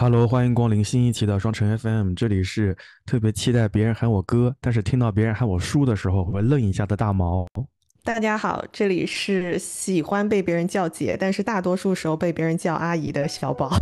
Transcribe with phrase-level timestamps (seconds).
[0.00, 7.44] Hello，欢迎光临新一期的双城 FM，这里是特别期待别人喊我哥，但是听到别人喊我叔的时候会愣一下的大毛。
[8.04, 13.76] 大家好，这里是喜欢被别人叫姐，但是大多数时候被别人叫阿姨的小宝。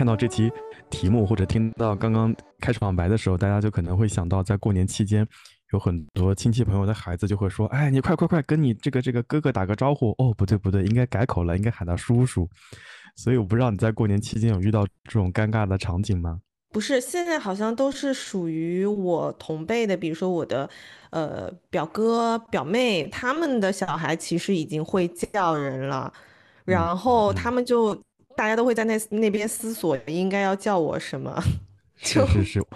[0.00, 0.50] 看到这期
[0.88, 5.28] 题目或者听到刚刚开场白的时候，大家就可能会想到，在过年期间，
[5.74, 12.48] 有很多亲戚朋友的孩子就会说：“哎，你快快快，跟你这个这个哥哥打个招呼。”哦，不对不对，应该改口了，应该喊他叔叔。
[13.14, 16.40] 所以我不知道你在过年期间有遇到这种尴尬的场景吗？
[16.72, 20.66] 不是，现在好像都是属于我同辈的，比如说我的
[21.10, 26.10] 呃表哥表妹，他们的小孩其实已经会叫人了，
[26.64, 28.02] 嗯然后他嗯，们就
[28.36, 31.42] 大家都会在那那边思索应该要叫我什么，
[32.02, 32.66] 就是是是，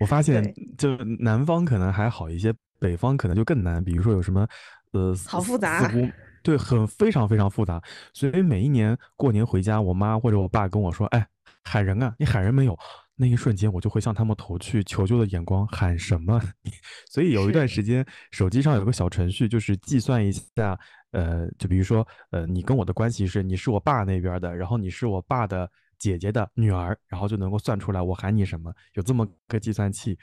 [0.00, 3.82] 我发现，就南方可能还好一些，北方可能就更难。
[3.82, 4.46] 比如说有什么
[4.92, 5.90] 呃好复杂。
[6.42, 7.82] 对，很非常非常复杂。
[8.12, 11.26] 所以每一年过年回家，我妈或者我爸跟我说：“哎，
[11.64, 12.78] 喊人啊，你喊人没有？”
[13.18, 16.40] 那一瞬间，我就会向他们投去求救的眼光，喊什么？
[17.10, 20.78] 所以有一段，时间，手机上有个小程序，就是计算一下，
[21.16, 30.18] 呃，就比如说，呃，你跟我的关系是，你是我爸那边的，然后你是我爸的姐姐的女儿，然后就能够算出来我喊你什么，有这么个计算器，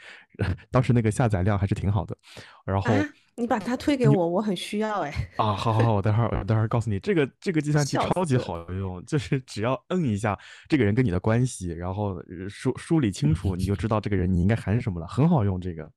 [0.69, 2.15] 当时那个下载量还是挺好的。
[2.63, 2.93] 然啊，后
[3.35, 8.37] 你把它推给我，我很需要哎，啊，好好好，我待会儿我待会儿告诉你，这个这个计算器超级。
[8.37, 10.37] 好用，就是只要摁一下
[10.69, 15.91] 这个人跟你的关系，然后呃梳梳理清楚，你就知道这个人你应该喊什么了，很好用这个。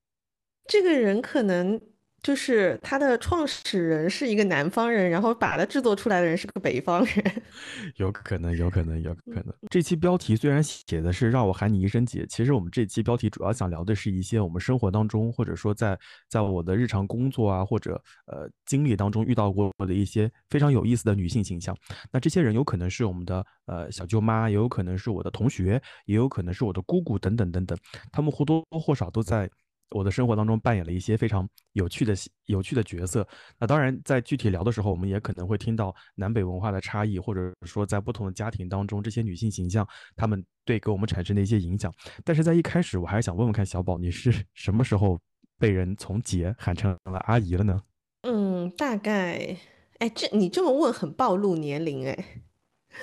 [0.66, 1.78] 这个人可能
[2.26, 7.42] 就是他的创始人是一个南方人，然后把它制作出来的人是个北方人。
[7.98, 9.54] 有可能，有可能，有可能。
[9.70, 15.96] 这期标题虽然写的是让我喊你一声姐，其实我们这期标题主要想聊的是一些我们生活当中，或者说在
[16.28, 17.94] 在我的日常工作啊，或者
[18.26, 21.76] 呃经历当中遇到过的一些非常有意思的女性形象。
[22.10, 27.78] 那这些人有可能是我们的呃小舅妈，也有可能是我的同学，也有可能是我的姑姑等等等等，
[28.10, 29.48] 他们或多或少都在。
[29.90, 32.14] 我的生活当中扮演了一些非常有趣的
[32.46, 33.26] 有趣的角色，
[33.58, 39.86] 那当然，在具体聊的时候，我们也可能会听到南北文化的差异，或者说在不同的家庭当中，这些女性形象
[40.16, 41.92] 她们对给我们产生的一些影响。
[42.24, 45.18] 但是在一开始，我还是想问问看小宝，你是 什么时候
[45.58, 47.80] 被人从姐喊成了阿姨了呢？
[48.22, 49.56] 嗯，大概，
[49.98, 52.24] 哎，这你这么问很暴露年龄哎。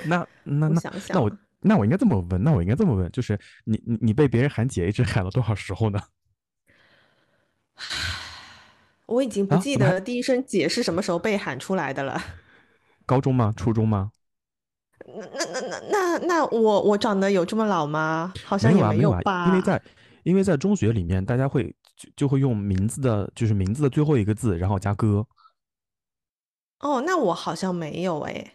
[0.05, 5.99] 那 那我那那我那我应该这么问，那我应该这么问，就是你你你被别人喊姐一直喊了多少时候呢？
[9.07, 12.22] 我已经不记得第一声姐是什么时候被喊出来的了。
[13.06, 13.53] 高中吗？
[13.56, 14.11] 初中吗？
[15.06, 18.34] 那那那那那我我长得有这么老吗？
[18.45, 19.66] 好像没有啊，也没有没有啊，因为吧。
[19.66, 19.81] 在
[20.23, 25.28] 因为在中学里面，大家会就就会用名字的，就是名字的最后一个字，然后加哥
[26.79, 28.53] 哦，那我好像没有哎，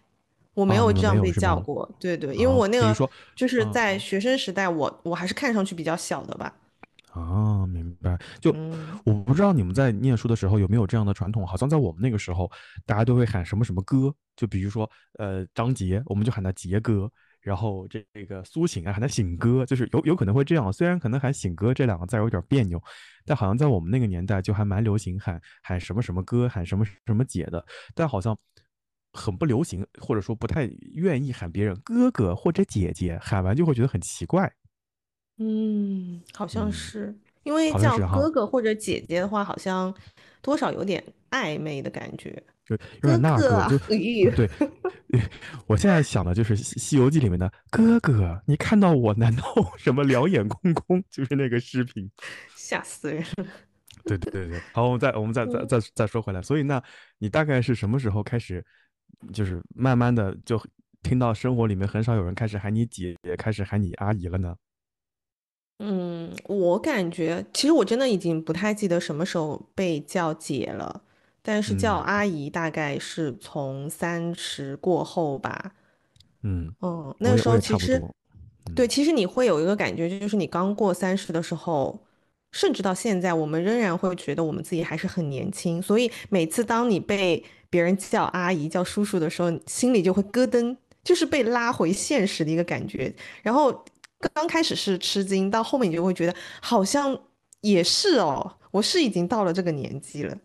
[0.54, 1.30] 我没有这样被？
[1.32, 1.90] 叫过。
[2.00, 6.54] 对对，因为啊，我那个就是在学生时代，我我还是看上去比较小的吧。
[7.12, 8.18] 啊，明白。
[8.40, 8.98] 就嗯。
[9.04, 12.50] 我不知道你们在念书的时候有没有这样的传统，好像在我们那个时候，
[12.84, 17.10] 大家都会喊什么什么哥，就比如说，呃，张杰，我们就喊他杰哥，
[17.40, 20.72] 然后这这个苏醒啊，喊他醒哥，就是有有可能会这样。
[20.72, 22.82] 虽然可能喊醒哥这两个字有点别扭，
[23.24, 27.64] 但好像在我们那个年代就还蛮流行喊喊什么什么哥，喊什么什么姐的，
[27.94, 28.36] 但好像
[29.12, 34.52] 很不流行，或者说不太愿意喊别人哥哥或者姐姐，喊完就会觉得很奇怪。
[35.38, 38.18] 嗯，好像嗯，是，因为好像叫是哈。
[38.18, 39.92] 哥哥或者姐姐的话，好像
[40.42, 42.42] 多少有点暧昧的感觉。
[42.64, 44.50] 就有哥点那个，哥啊，就咦，对，
[45.66, 49.42] 我现在想的就是《西西游记》里面的哥哥，你看到我难道
[49.78, 51.02] 什么两眼空空？
[51.10, 52.10] 就是那个视频。
[52.54, 53.46] 吓死人了。
[54.04, 56.82] 对对对对，好，我们再我们再再嗯，再再说回来，所以那
[57.18, 58.64] 你大概是什么时候开始，
[59.32, 60.62] 就是慢慢的就
[61.02, 64.54] 听到生活里面很少有人开始喊你姐姐，开始喊你阿姨了呢？
[65.78, 71.02] 嗯，我感觉其实我真的已经不太记得什么时候被叫姐了，
[71.42, 75.72] 但是叫嗯阿姨大概是从三十过后吧。
[76.42, 78.14] 嗯，嗯，那个时候其实，差不多。
[78.74, 82.04] 对，嗯其实你会有一个感觉，就是你刚过三十的时候，
[82.52, 85.80] 甚至到现在，我们仍然会觉得我们自己还是很年轻。
[85.80, 93.14] 所以每次当你被别人叫阿姨、叫叔叔的时候，心里就会咯噔，就是被拉回现实的一个感觉。
[93.42, 93.84] 然后
[94.34, 97.18] 刚开始是吃惊，到后面你就会觉得好像
[97.60, 100.36] 也是哦，我是已经到了这个年纪了。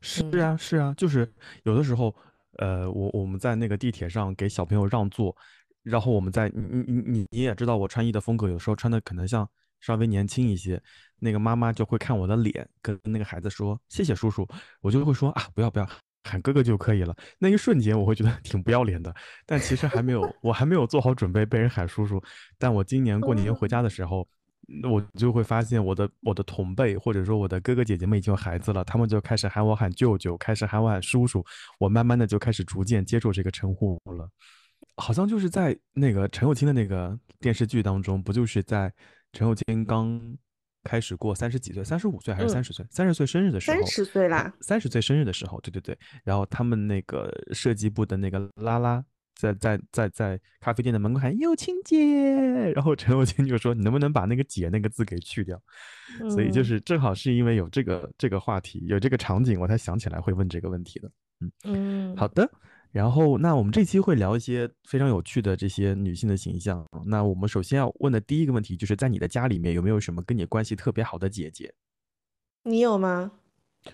[0.00, 1.28] 是啊，是啊，就是
[1.64, 2.14] 有的时候，
[2.58, 5.34] 呃，我我们在那个地铁上给小朋友让座，
[5.82, 9.48] 然后我们在你你你你你也知道我穿衣的风格，有时候穿的可能像
[9.80, 10.80] 稍微年轻一些，
[11.18, 14.46] 那个妈妈就会看我的脸，跟那个孩子说谢谢叔叔，
[14.80, 15.88] 我就会说啊不要不要
[16.28, 17.16] 喊哥哥就可以了。
[17.38, 19.14] 那一瞬间我会觉得 挺不要脸的，
[19.46, 22.22] 但其实还没有我还没有做好准备被人喊叔叔，
[22.58, 24.28] 但我今年过年回家的时候。
[24.90, 31.42] 我就会发现我的我的同辈或者说我的哥哥姐姐们已经有孩子了，他们就开始喊我喊舅舅，开始喊我喊叔叔，
[31.78, 34.28] 我慢慢的就开始逐渐接受这个称呼了。
[34.96, 38.92] 好像就是在那个陈友清的那个电视剧当中，不就是在
[39.32, 40.20] 陈友清刚
[40.88, 49.04] 开始过三十几岁，三十五岁还是三十岁，三十岁生日的时候，三十岁啦，三十岁生日的时候，对对对，然后他们那个设计部的那个拉拉。
[49.40, 51.96] 在在在在咖啡店的门口喊“友情姐”，
[52.74, 55.56] 然后陈友清就说：“你能不能把那个‘姐’那个字给去掉？”
[56.28, 61.08] 所以就是正好是因为有这个这个话题，有这个场景，我才想起来会问这个问题的。
[61.38, 62.50] 嗯嗯，好的。
[62.90, 66.86] 然后那我们这期会聊一些非常有趣的这些女性的形象。
[67.06, 71.72] 那我们首先要问的第一个问题就是在你的家里面有没有什么跟你关系特别好的姐姐？
[72.64, 73.30] 你有吗？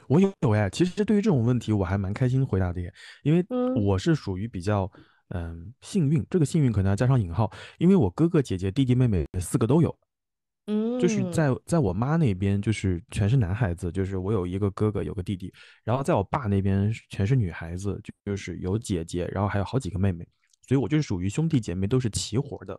[0.08, 0.69] 我有有哎。
[0.70, 2.93] 其实对于这种问题我还蛮开心回答的耶，
[3.23, 3.44] 因为
[3.82, 4.91] 我是属于比较。
[5.29, 9.93] 嗯，幸运，这个幸运可能要加上引号，因为我哥哥姐姐弟弟妹妹四个都有，
[10.66, 15.52] 嗯，就是在在我妈那边就是全是男孩子，就是我有一个哥哥有个弟弟，
[15.84, 20.26] 然后在我爸那边全是女孩子，就是有姐姐，然后还有好几个妹妹，
[20.66, 22.78] 所以我就是属于兄弟姐妹都是齐活的，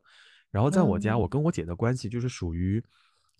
[0.51, 2.83] 然后在我家，我跟我姐的关系就是属于。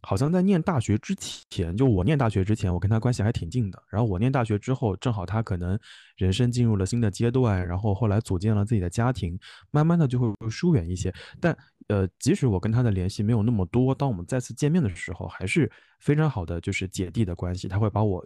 [0.05, 1.15] 好像在念大学之
[1.49, 3.83] 前，就我念大学之前，我跟他关系还挺近的。
[3.89, 5.77] 然后我念大学之后，正好他可能
[6.15, 9.37] 人生进入了新的阶段，然后后来组建了自己的家庭，
[9.71, 11.11] 慢慢的就会疏远一些。
[11.41, 11.57] 但
[11.87, 15.69] 呃，即使我跟他的联系没有那么多，当我们再次见面的时候，还是
[15.99, 17.67] 非常好的，就是姐弟的关系。
[17.67, 18.23] 他会把我，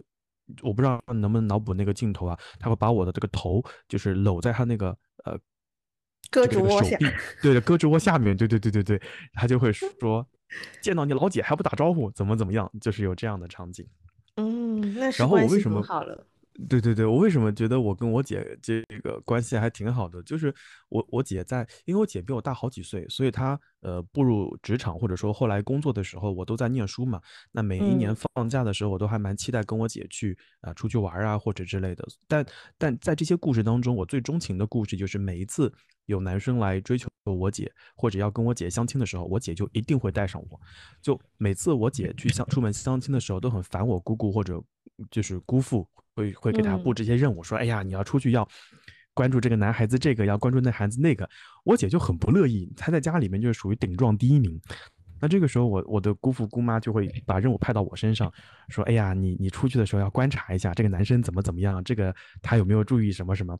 [0.62, 4.94] 我不知道能不能脑补那个镜头啊，他会把我的这个头就是搂在他那个
[5.24, 5.38] 呃
[6.30, 6.98] 胳肢窝下，
[7.42, 10.26] 对的胳肢窝下面，对对对对对，他就会说。
[10.80, 12.70] 见到你老姐还不打招呼，怎么怎么样？
[12.80, 13.86] 就是有这样的场景。
[14.36, 16.26] 嗯，那然后我为什么好了？
[16.68, 20.22] 对对对，我为什么觉得我跟我姐这个关系还挺好的？
[20.24, 20.52] 就是
[20.88, 27.20] 我我姐在，因为我姐比我大好几岁，所以她呃步入职场或者说后来工作的时候，我都在念书嘛。
[27.52, 32.04] 那每一年放假的时候，我都还蛮期待跟我姐去啊出去玩啊或者之类的。
[32.26, 32.44] 但
[32.76, 35.72] 但在这些故事当中，我最钟情的故事就是每一次
[36.06, 40.60] 有男生来追求我姐或者要跟我姐相亲的时候，我姐就一定会带上我。
[41.00, 44.62] 就每次我姐去相出门相亲的时候，都很烦我姑姑或者
[45.10, 45.88] 就是姑父。
[46.14, 48.46] 会会给他布置一些任务，说：“哎呀，你要出去要
[49.14, 51.28] 关注这个男孩子，这个要关注那孩子那个。”
[51.64, 54.60] 我姐就很不乐意，她在家里面就是属于顶撞第一名。
[55.22, 58.32] 那这个时候，我我的姑父姑妈就会把任务派到我身上，
[58.68, 63.58] 说：“哎呀，你你出去的时候要观察一下这个男生怎么怎么样，这个他有没有注意什么什么，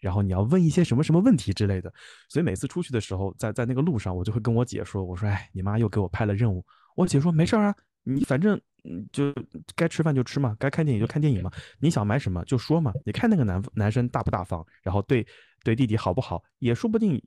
[0.00, 1.92] 然后你要问一些什么什么问题之类的。”
[2.30, 6.64] 所以每次出去的时候，在在那个路上，我就会跟我姐说：“我说，哎，你妈又给我派了任务。”
[6.96, 8.60] 我姐说：“没事啊。”你反正，
[9.12, 9.32] 就
[9.76, 11.50] 该吃饭就吃嘛，该看电影就看电影嘛。
[11.78, 12.92] 你想买什么就说嘛。
[13.04, 15.24] 你看那个男男生大不大方，然后对
[15.62, 17.20] 对弟弟好不好，也说不定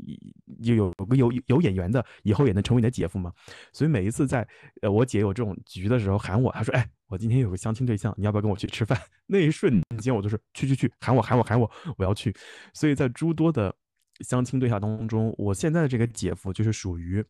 [0.59, 3.31] 有有个有有眼缘的，以后也能成为你的姐夫嘛。
[3.71, 4.45] 所以每一次在
[4.81, 12.35] 呃我姐有这种局的时候喊我，她说：“哎，我今天有个相亲对象，你要不要跟我去吃饭？” 那一瞬间我就是去去去，喊我喊我喊我，我要去。
[12.73, 13.73] 所以在诸多的
[14.19, 17.25] 相亲对象当中，我现在的这个姐夫就是属于。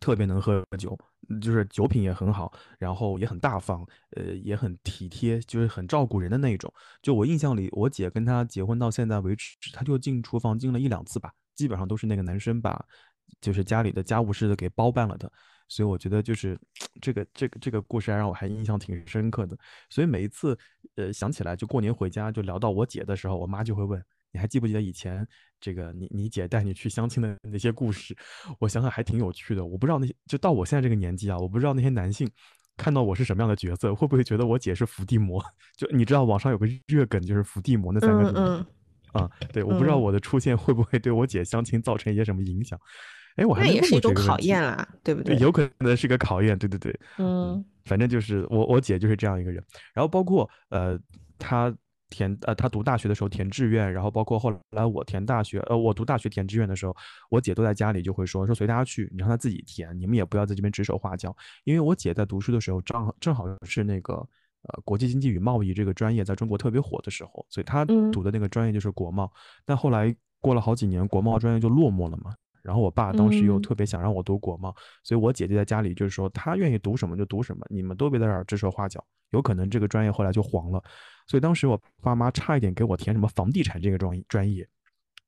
[0.00, 0.98] 特别能喝酒，
[1.40, 6.72] 就是酒品也很好，然后也很大方，呃，也很体贴，就是很照顾人的那一种。
[7.02, 12.84] 就我印象里，我姐跟他结婚到现在为止，他就进厨房进了一两次吧，基本上都是那个男生把，
[13.40, 15.30] 就是家里的家务事的给包办了的。
[15.66, 16.58] 所以我觉得就是
[17.00, 19.56] 这个这个这个故事还让我还印象挺深刻的。
[19.88, 20.56] 所以每一次
[20.96, 24.04] 呃想起来，就过年回家就聊到我姐的时候，我妈就会问。
[24.34, 25.26] 你还记不记得以前
[25.60, 28.14] 这个你你姐带你去相亲的那些故事？
[28.58, 29.64] 我想想还挺有趣的。
[29.64, 32.28] 我不知道那些就到我现在这个年纪啊，我不知道那些男性
[32.76, 35.40] 看到我是什么样的角色，会不会觉得我姐是伏地魔？
[35.78, 38.66] 就你知道网上有个热梗，就是伏地魔那三个字。
[39.12, 42.76] 啊，对，我不知道我的出现会不会对我姐相亲造成一些什么影响？
[43.36, 45.36] 哎，我还也是一种考验啦，对不对？
[45.36, 47.00] 有可能是个考验，对对对。
[47.18, 49.62] 嗯，反正就是我我姐就是这样一个人。
[49.92, 50.98] 然后包括呃，
[51.38, 51.72] 她。
[52.14, 56.94] 填呃，他读大学的时候填志愿，然后包括后来我填大学，呃，我读大学填志愿的时候，
[57.28, 61.34] 我姐都在家里就会说说随他去，你让他自己填，你们也不要在这边指手画脚。
[61.64, 69.28] 因为我姐在读书的时候，正好正好是那个呃国际经济与贸易这个专业在中国特别火的时候，所以她读的那个专业就是国贸。
[69.64, 80.82] 但后来过了好几年，国贸专业就落寞了嘛，然后我爸当时又嗯特别想让我读国贸，所以我姐姐在家里就是说她愿意读什么就读什么，你们都别在这儿指手画脚，有可能这个专业后来就黄了。
[81.26, 84.66] 所以当时我爸妈差一点给我填什么房地产这个专专业。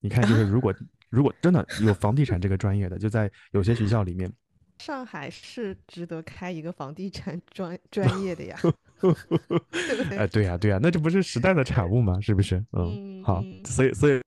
[0.01, 0.75] 你看，就是如果
[1.11, 4.31] 如果真的有房地产这个专业的，就在有些学校里面，
[4.79, 8.59] 上海是值得开一个房地产专 专业的呀，
[9.01, 10.29] 对不哎，对？
[10.29, 12.21] 对呀，对呀，那这不是时代的产物吗？
[12.21, 12.63] 是不是？
[12.73, 14.21] 嗯，好，所以所以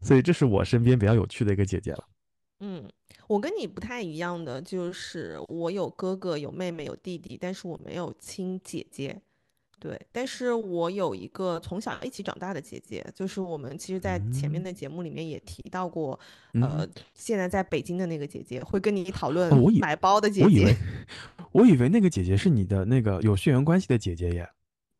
[0.00, 2.04] 所以这是我身边比较有趣的一个姐姐了。
[2.60, 2.88] 嗯，
[3.26, 9.20] 我跟你不太一样的，就是我有哥哥、有妹妹、有弟弟，但是我没有亲姐姐。
[9.78, 16.20] 对，但是我有一个从小一起长大的姐姐，就是我们其实，在前面嗯的节目里面也提到过，
[16.52, 20.78] 嗯，呃，现在在北京的那个姐姐，会跟你讨哦，论买包的姐我以为姐。
[21.52, 24.46] 我以为那个姐姐是你的那个有血缘关系的姐姐耶。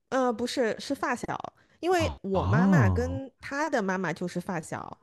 [0.08, 1.38] 呃，不是，是发小，
[1.80, 4.96] 因为啊我妈妈啊跟她的妈妈就是发小，啊，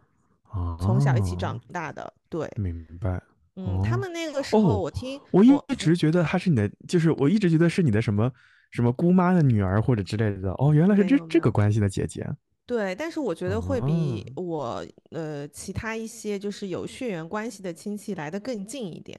[0.79, 2.13] 从小一起长大的。
[2.29, 3.21] 对，明白。
[3.55, 8.31] 嗯，他哦们那个时候哦，我听我一我直觉得她是你的，就是我一直觉得是你的什么
[8.71, 10.51] 什么姑妈的女儿或者之类的。
[10.59, 11.17] 哦，原来是这。
[11.27, 12.27] 这个关系的姐姐。
[12.67, 19.17] 对，但是我觉得会比啊，我呃其他一些就是有血缘关系的亲戚来的更近一点，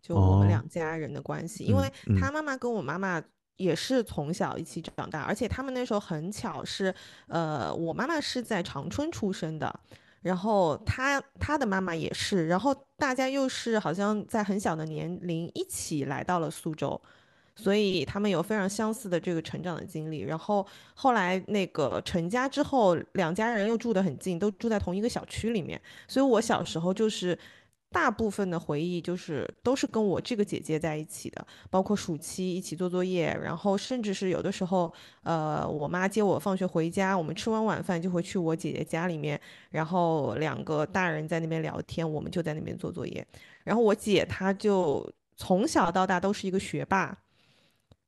[0.00, 3.20] 就我们哦，两家人的关系，因为嗯嗯他妈妈跟我妈妈
[3.56, 6.94] 也是从小一起长大，而且他们那时候很巧是，
[7.26, 9.80] 呃，我妈妈是在长春出生的，
[10.24, 17.00] 然后他他的妈妈也是，然后大家又是好像在很小的年龄一起来到了苏州。
[17.56, 27.38] 所以他们有非常相似的这个成长的经历，然后后来那个成家之后，两家人又住得很近，都住在同一个小区里面，所以我小时候就是
[27.94, 43.24] 大部分的回忆就是都是跟我这个姐姐在一起的，包括暑期一起做作业，然后甚至是有的时候，呃，我妈接我放学回家，我们吃完晚饭就会去我姐姐家里面，然后两个大人在那边聊天，我们就在那边做作业，
[43.62, 47.16] 然后我姐她就从小到大都是一个学霸。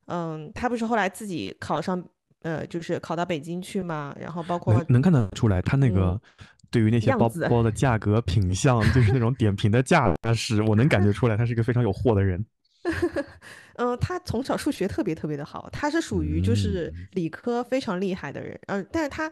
[0.06, 2.02] 嗯，她不是后来自己考上，
[2.42, 6.20] 呃，就是考到北京去嘛，然后包括能能看得出来，她那嗯个
[6.70, 12.44] 对于那些包，包的价格品相， 就是那种点评的价但是，我能感觉出来，他是一个非常有货的人。
[13.76, 19.30] 嗯，他从小数学特别特别的好，他是属于就是嗯理科非常厉害的人，嗯，但是他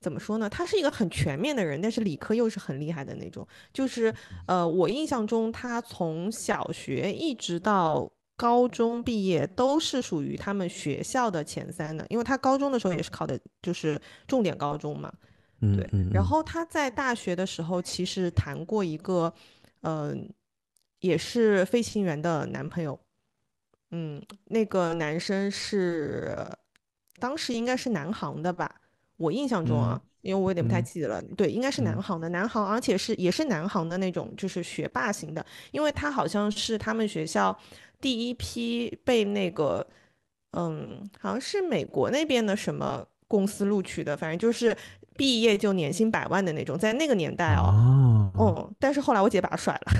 [0.00, 0.48] 怎么说呢？
[0.48, 3.46] 他是一个很全面的人，但是理科又是很厉害的那种。
[3.72, 4.12] 就是
[4.46, 15.12] 呃，我印象中他从小学一直到高中毕业都是属于他们学校的前三的，因为他高中的时候也是考的就是重点高中嘛。
[15.60, 16.08] 对，嗯嗯。
[16.08, 19.32] 嗯，然后他在大学的时候其实谈过一个，
[19.82, 20.28] 嗯、
[21.00, 22.98] 也是飞行员的男朋友，
[23.90, 26.36] 嗯，那个男生是
[27.18, 28.80] 当时应该是南航的吧，
[29.16, 32.02] 我印象中嗯啊，因为我有点不太嗯记得了，对，应该是南嗯。
[32.02, 37.56] 航的，南航，而且是也是南航的那种，就是学霸型的，因为他好像是他们学校
[38.00, 39.86] 第一批被那个，
[40.52, 44.76] 嗯，好像是美国那边的什么公司录取的，反正就是
[45.16, 49.92] 毕业就年薪百万的那种，在那个年代哦，哦嗯，但是后来我姐把他甩了。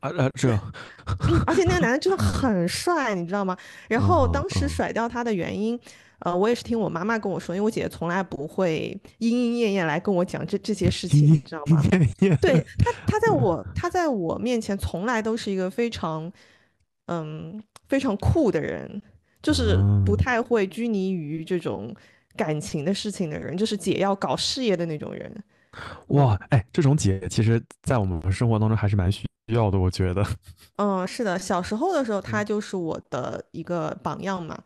[0.00, 3.56] 啊啊，这嗯， 而且那个男的真的很帅，你知道吗？
[3.88, 5.78] 然后当时甩掉他的原因，
[6.20, 11.82] 呃，我也是听我妈妈跟我说，因为我姐姐从来不会莺莺燕燕来跟我讲这这些事情，你知道吗？
[12.40, 16.30] 对，她，她在我 他在我面前从来都是一个非常，
[17.06, 19.00] 嗯，非常酷的人，
[19.42, 21.94] 就是不啊，太会拘泥于这种
[22.36, 25.30] 感情的事情的人，就是姐要搞事业的那种人。
[25.34, 26.16] 嗯。
[26.16, 30.24] 哇，哎，这种姐其实，在我们生活当中还是蛮需要的，我觉得。
[30.76, 34.58] 嗯，是的，小时候的时候，他嗯就是我的一个榜样嘛。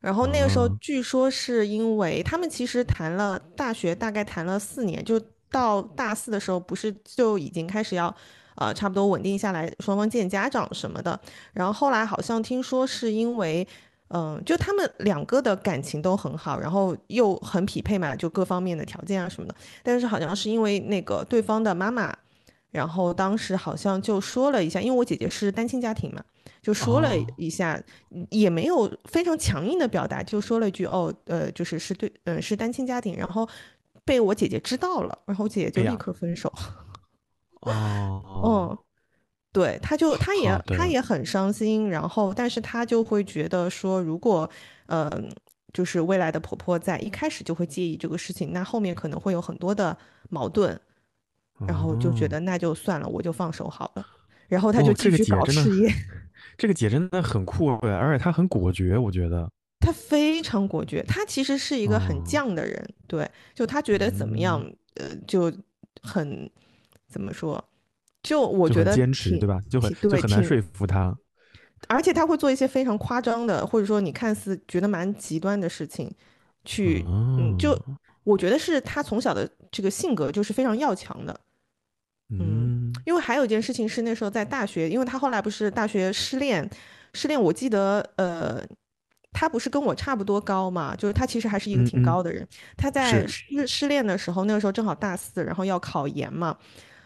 [0.00, 8.14] 然后那个时候，啊，据说是因为他们其实谈了大学，大概谈了四年，就到大四的时候，不是就已经开始要，
[8.56, 11.18] 呃，差不多稳定下来，双方见家长什么的。
[11.52, 13.66] 然后后来好像听说是因为，
[14.08, 19.54] 嗯、就他们两个的感情都很好，然后又很匹配嘛，就各方面的条件啊什么的。
[19.82, 22.16] 但是好像是因为那个对方的妈妈。
[22.72, 26.22] 然后当时好像就说了一下，因为我姐姐是单亲家庭嘛，
[26.60, 33.48] 就说了哦，一下，嗯也没有非常强硬的表达，就说了一句哦，呃，就是是对，呃，是单亲家庭，然后
[34.04, 36.52] 被我姐姐知道了，然后我姐姐就立刻分手。
[37.62, 38.78] 哦，嗯，
[39.56, 44.48] 对，她就她也好的，她也很伤心，然后但是她就会觉得说，如果
[44.84, 45.10] 呃，
[45.72, 49.96] 就是未来的婆婆在一开始就会介意这个事情，那后面可能会有很多的
[50.28, 50.78] 矛盾，
[51.66, 54.06] 然后就觉哦，得那就算了，我就放手好了。
[54.46, 55.90] 然后她就继续搞事业，
[56.58, 59.50] 这个姐真的很酷哎，而且她很果决，我觉得。
[59.80, 64.60] 她非常果决，她其实是一个很哦，犟的人，对，就她觉得怎么样，
[64.96, 65.50] 嗯，呃，就
[66.02, 66.50] 很
[67.08, 67.62] 怎么说，
[68.26, 69.62] 就我觉得坚持，对吧？
[69.70, 71.16] 就很就很难说服他。
[71.86, 76.10] 而且他会做一些非常夸张的，或者说你看似觉得蛮极端的事情，
[76.64, 77.78] 去，嗯，就
[78.24, 81.38] 我觉得是他从小的这个性格就是非常要强的，
[82.30, 86.68] 嗯，因为还有一件事情是那时候在大学，因为他后来不是大学失恋，
[87.12, 88.60] 失恋，我记得，呃，
[89.30, 92.44] 他不是跟我差不多高嘛，就是他其实还是一个挺高的人，
[92.76, 96.56] 他在失失恋的时候，那个时候正好大四，然后要考研嘛。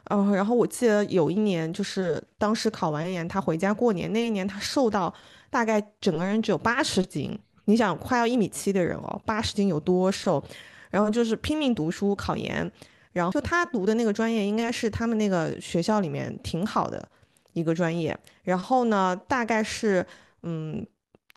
[0.04, 5.12] 嗯，然后我记得有一年，就是当时考完研，他回家过年那一年，他瘦到
[5.50, 7.38] 大概整个人只有八十斤。
[7.66, 10.42] 你想，快要一米七的人哦，八十斤有多瘦？
[10.90, 12.68] 然后就是拼命读书考研，
[13.12, 17.08] 然后就他读的那个专业应该是他们那个学校里面挺好的
[17.52, 18.18] 一个专业。
[18.42, 20.04] 然后呢，大概是
[20.42, 20.84] 嗯，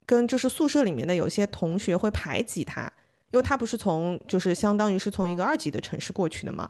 [0.07, 2.91] 跟就是宿舍里面的有些同学会排挤他，
[3.29, 6.67] 因为他不是从就是相当于是从一个二级的城市过去的嘛。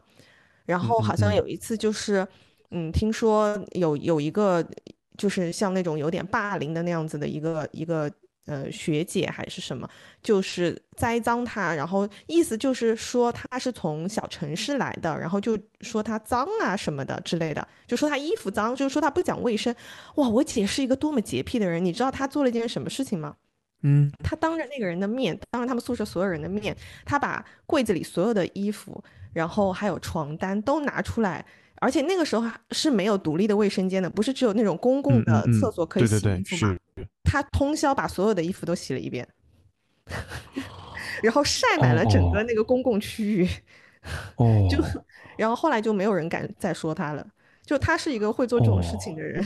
[0.65, 2.27] 然后好像有一次就是，
[2.71, 4.65] 嗯，听说有有一个
[5.17, 8.11] 就是像那种有点霸凌的那样子的一个一个
[8.45, 9.87] 呃学姐还是什么，
[10.21, 19.73] 就是栽赃他，然后意思就是说他是从小城市来的，然后就说他脏啊什么的之类的，就说他衣服脏，就是说他不讲卫生。
[20.15, 23.35] 哇，我姐是一个多么洁癖的人，你知道她做了一件什么事情吗？
[23.83, 29.03] 嗯，他当着那个人的面，当着他们宿舍所有人的面，他把柜子里所有的衣服。
[29.33, 31.45] 然后还有床单都拿出来，
[31.81, 36.77] 而且那个时候是没有独立的卫生间的，不是只有那种公共的厕所可以洗衣服吗？
[37.23, 39.27] 他通宵把所有的衣服都洗了一遍，
[41.23, 43.47] 然后晒满了整个那个公共区域。
[44.35, 44.77] 哦， 就
[45.37, 47.25] 然后后来就没有人敢再说他了，
[47.65, 49.43] 就他是一个会做这种事情的人。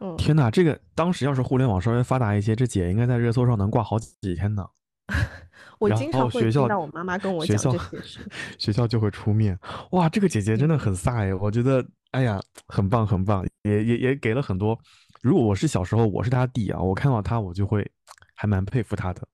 [0.00, 4.66] 嗯，天哪，这个当时要是互联网稍微发达一些，这姐应该在热搜上能挂好几天呢。
[5.90, 8.20] 我经常会听到我妈妈跟我讲这些事，
[8.58, 9.58] 学校就会出面。
[9.92, 11.34] 哇，这个姐姐真的很飒哎！
[11.34, 14.78] 我觉得，哎呀，很棒很棒，也也也给了很多。
[15.22, 17.88] 如果我是小时候，我是她弟啊，我看到她，我就会
[18.34, 19.26] 还蛮佩服她的。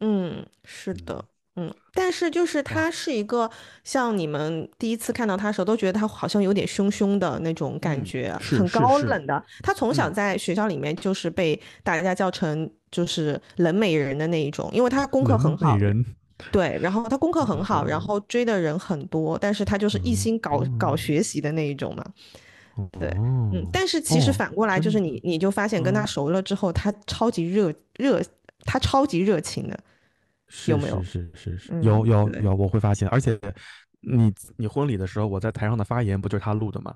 [0.00, 1.24] 嗯，是的。
[1.58, 3.50] 嗯，但是就是他是一个
[3.82, 9.42] 像你们第一次看到他的时候都觉得他好像有点凶凶的那种感觉，很高冷的。
[9.62, 15.78] 他从小在学校里面就是被大家叫成就是冷美人的那一种，因为他功课很好。
[16.52, 22.04] 对，然后他功课很好，然后追的人很多，但是他就是一心搞搞学习的那一种嘛。
[23.00, 28.20] 对，嗯，但是其实反过来就是你你就发现跟他熟了之后，他超级热热，
[28.66, 29.80] 他超级热情的。
[30.66, 31.02] 有没有？
[31.02, 33.08] 是是是，有有有，我会发现。
[33.08, 33.38] 而且，
[34.00, 36.94] 你你婚礼的时候，我在台上的发言不就是他录的吗？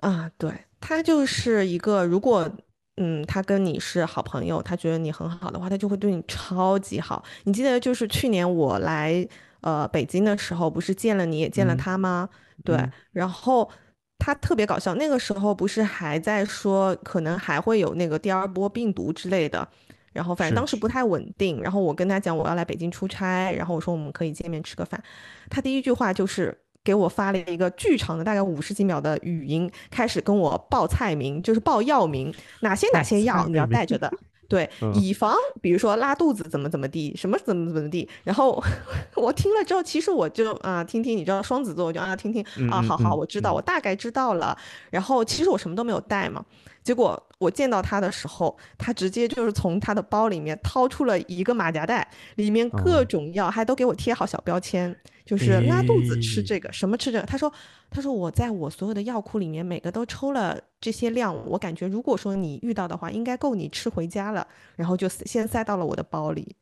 [0.00, 2.50] 啊，对，他就是一个，如果
[2.96, 7.24] 嗯，他跟你是好朋友，他觉得你很好的话，他就会对你超级好。
[7.44, 9.26] 你记得就是去年我来
[9.60, 12.28] 呃北京的时候，不是见了你也见了他吗？
[12.64, 12.76] 对，
[13.12, 13.70] 然后
[14.18, 19.66] 他特别搞笑，那个时候不是还在说可能还会有那个第二波病毒之类的。
[20.12, 25.02] 然后反正当时不太稳定，然后我跟他讲我要来北京出差，然后我说我们可以见面吃个饭，
[25.48, 34.12] 他第一句话就是给我发了一个巨长的大概五十几秒的语音，开始跟我报菜名，就是报药名，哪些哪些药你要带着的，
[34.48, 38.62] 对，以防比如说拉肚子怎么怎么地，什么怎么怎么地，然后
[39.16, 44.54] 我听了之后，其实我就啊听听，你知道双子座我就啊听听啊，好好我知道，我大概知道了，
[44.90, 46.44] 然后其实我什么都没有带嘛。
[46.82, 57.26] 结果我见到他的时候，他直接就是从他的包里面掏出了一个马甲袋，里面各种药还都给我贴好小标签，就是拉肚子吃这个，什么吃这个。
[57.26, 57.52] 他说，
[57.90, 64.46] 他说我在我所有的药库里面每个都抽了这些量，我感觉如果说你遇到的话，应该够你吃回家了。
[64.76, 66.56] 然后就先塞到了我的包里，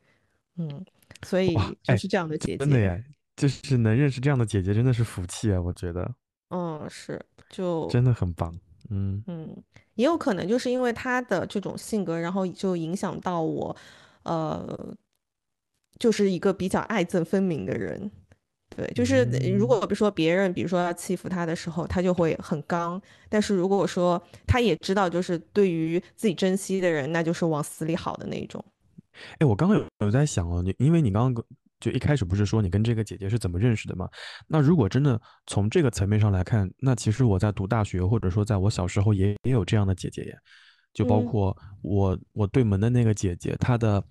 [0.57, 0.85] 嗯，
[1.23, 3.03] 所以就是这样的姐姐，真的耶，
[3.35, 6.09] 就是能认识这样的姐姐真的是福气啊，我觉得。
[6.49, 8.53] 嗯，是，就真的很棒，
[8.91, 9.63] 嗯嗯。
[9.95, 13.75] 也有可能就是因为他的这种性格，然后就影响到我，
[14.23, 14.95] 呃，
[15.99, 18.09] 就是一个比较爱憎分明的人。
[18.73, 19.25] 对，就是
[19.57, 28.63] 如果比如说别人，比如说要欺负他的时候，他就会很刚；但是如果说他也知道，就是对于自己珍惜的人，那就是往死里好的那一种。
[29.39, 31.43] 哎，我刚刚有有在想哦，你因为你刚刚。
[31.81, 34.07] 就一开始不是说你跟这个姐姐是怎么认识的吗？
[34.47, 40.37] 那如果真的从这个层面上来看，那其实我在读大学或者说在我小时候也也有这样的姐姐耶，
[40.93, 44.03] 就包括我我对门的那个姐姐，她的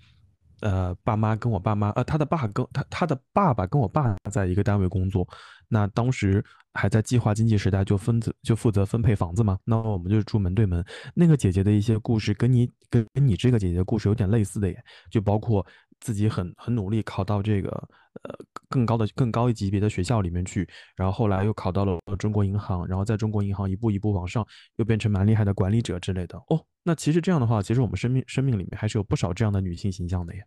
[0.61, 5.26] 呃爸妈跟我爸妈，呃她的爸跟她她的爸爸跟我爸在一个单位工作，
[5.68, 10.85] 那当时还在计划经济时代，就分子就负责分配房子嘛，那我们就住门对门。
[11.14, 14.76] 那个姐姐的一些故事跟你跟跟你这个姐姐的故事有点类似的耶，
[15.09, 15.64] 就包括。
[16.00, 17.70] 自己很很努力考到这个
[18.22, 18.34] 呃
[18.68, 26.36] 更高的更高一级别的学校里面去，然后后来又考到了中国银行，然后在中国银行一步一步往上，又变成蛮厉害的管理者之类的。
[26.48, 30.44] 哦，那其实这样的话，其实我们生命生命里面还是有不少这样的女性形象的耶。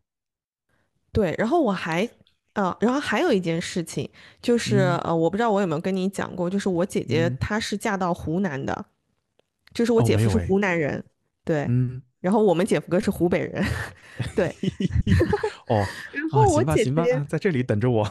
[1.12, 2.10] 对，然后我还，
[2.54, 4.10] 呃，然后还有一件事情，
[4.42, 8.86] 就是呃，我不知道我有没有跟你讲过，就是我姐姐她是嫁到湖南的，
[9.74, 11.06] 就是我姐夫是湖南人，
[11.46, 13.62] 对，嗯，然后我们姐夫哥是湖北人，
[14.34, 14.48] 对，
[15.68, 15.84] 哦，
[16.14, 18.10] 然后我姐姐在这里等着我。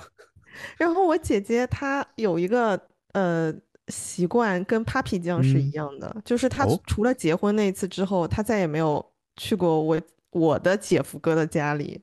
[0.77, 2.79] 然后我姐姐她有一个
[3.12, 3.51] 呃
[3.88, 9.03] 习惯，跟 Papi 酱是一样的，就是她除了结婚那一次之后，她再也没有
[9.38, 9.98] 去过我
[10.33, 12.03] 我的姐夫哥的家里。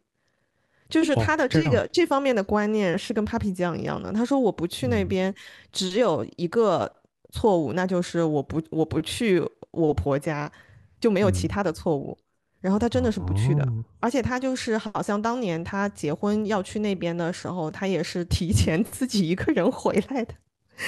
[0.89, 4.11] 就是他的这个这方面的观念是跟 Papi 酱一样的。
[4.11, 5.31] 他说我不去那边，
[5.71, 6.91] 只有一个
[7.31, 10.51] 错误，那就是我不我不去我婆家，
[10.99, 12.17] 就没有其他的错误。
[12.61, 13.65] 然后他真的是不去的，
[14.01, 20.33] 而且他就是好像当年他结婚要去那边的时候，他也是提前自己一个人回来的，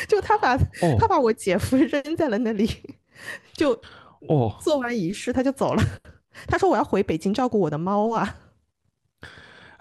[0.06, 0.58] 就他把
[1.00, 2.70] 他把我姐夫扔在了那里，
[3.54, 3.72] 就
[4.28, 5.82] 哦做完仪式他就走了。
[6.46, 8.36] 他说我要回北京照顾我的猫啊。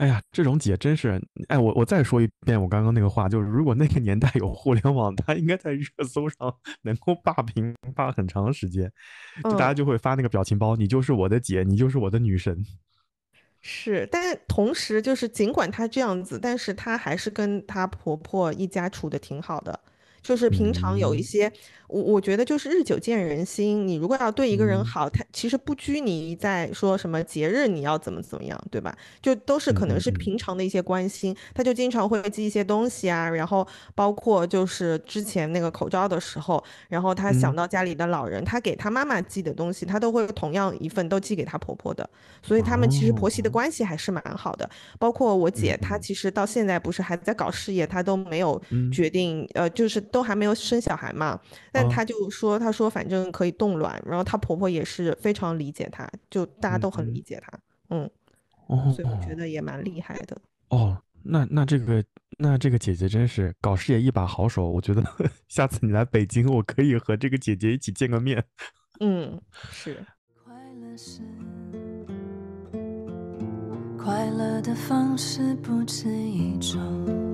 [0.01, 6.39] 哎呀，这种姐真是哎，我我再说一遍我刚刚那个话，就是如果那个年代有互联网，她应该在热搜上
[6.81, 8.91] 能够霸屏霸很长时间，
[9.45, 12.65] 就大家就会发那个表情包，你就是我的姐，你就是我的女神。
[13.61, 19.79] 是，但同时就是尽管她这样子，但是她还是跟她婆婆一家处的挺好的。
[20.23, 21.51] 就是平常有一些，
[21.89, 23.87] 我我觉得就是日久见人心。
[23.89, 28.95] 你如果要对一个人好，他其实不拘泥在说什么节日你要怎么怎么样，对吧？
[29.23, 33.29] 就都是可能是平常的一些关心，他就经常会寄一些东西啊。
[33.31, 42.09] 然后包括就是之前那个口罩的时候，然后他想到家里的老人，他给他妈妈寄的东西，他都会同样一份都寄给他婆婆的。
[42.43, 44.69] 所以他们其实婆媳的关系还是蛮好的。
[44.99, 48.61] 包括我姐，她其实到现在不是还在搞事业，她都没有
[48.93, 49.99] 决定，呃，就是。
[50.13, 51.41] 都还没有生小孩嘛，
[51.73, 57.59] 但她就说，她说反正可以冻卵，然后她婆婆也是非常理解她，就大家都很理解她，
[57.91, 58.11] 嗯，
[58.69, 60.37] 哦，所以我觉得也蛮厉害的。
[60.69, 62.05] 哦，那那这个
[62.39, 65.03] 那这个姐姐真是搞事业一把好手，我觉得
[65.49, 68.45] 下次你来北京，我可以和这个姐姐一起见个面。
[69.01, 70.05] 嗯，是。
[70.45, 71.23] 快乐是。
[73.99, 77.30] 快乐的方式不止一种。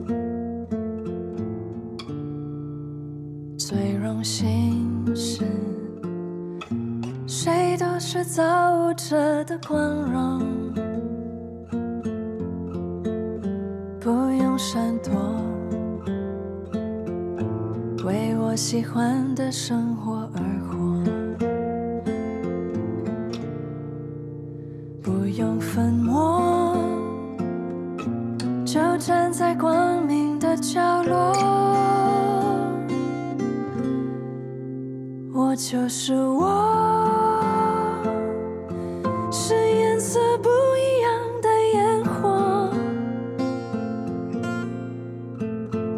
[3.58, 5.42] 最荣幸是，
[7.26, 8.44] 谁都是造
[8.76, 9.80] 物者的光
[10.12, 10.40] 荣，
[13.98, 15.14] 不用闪躲，
[18.04, 21.02] 为我喜欢的生活而活，
[25.02, 26.76] 不用粉墨，
[28.66, 31.85] 就站在光明的角落。
[35.56, 37.40] 就是我，
[39.32, 42.68] 是颜色不一样的烟火，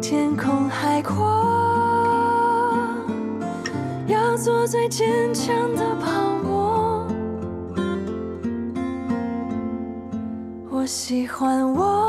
[0.01, 1.13] 天空海阔，
[4.07, 6.07] 要做最坚强的泡
[6.41, 7.05] 沫。
[10.69, 12.08] 我喜欢我，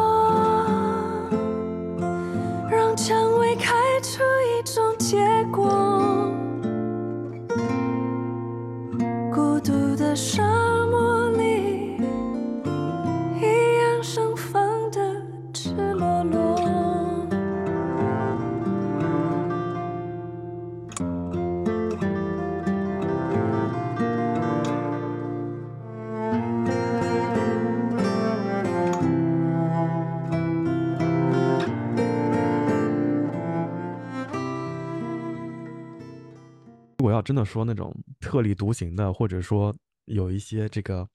[37.30, 39.74] 真的说那种特立独行的，或者说。
[40.06, 41.08] 有一些这个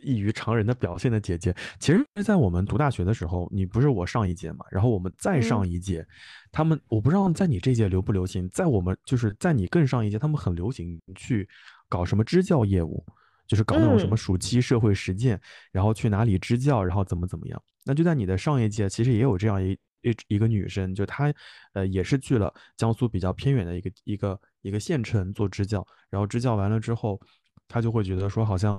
[0.00, 4.66] 异于常人的表现的姐姐，其实，在我们读大学的时候，你不是我上一届嘛？
[4.70, 6.06] 然后我们再上一届，
[6.50, 11.48] 他们我不知道在你这届流不流行，在我们就是在你更上一届，他们很流行去
[11.88, 13.02] 搞什么支教业务，
[13.46, 15.40] 就是搞那种什么暑期社会实践，
[15.70, 17.62] 然后去哪里支教，然后怎么怎么样。
[17.82, 21.32] 那就在你的上一届，其实也有这样一一一个女生，就她
[21.72, 27.20] 呃也是去了江苏比较偏远的一个一个一个县城做支教，然后支教完了之后。
[27.68, 28.78] 他就会觉得说，好像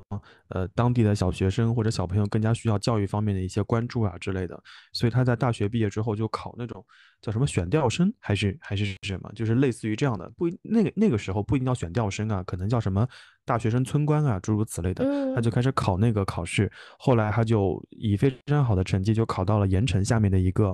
[0.50, 6.86] 呃，当地的小学生或者小朋友更加需要教育方面的一些关注啊之类的，所以他在大学毕业之后就考那种
[7.20, 13.08] 叫什么选调生，还是还是什么，就是类似于这样的，不那个那个时候不一定要选调生啊，可能叫什么
[13.46, 20.72] 大学生村官啊，诸如此类的，他就开始考那个考试，后来他就以非常好的成绩就考到了盐城下面的一个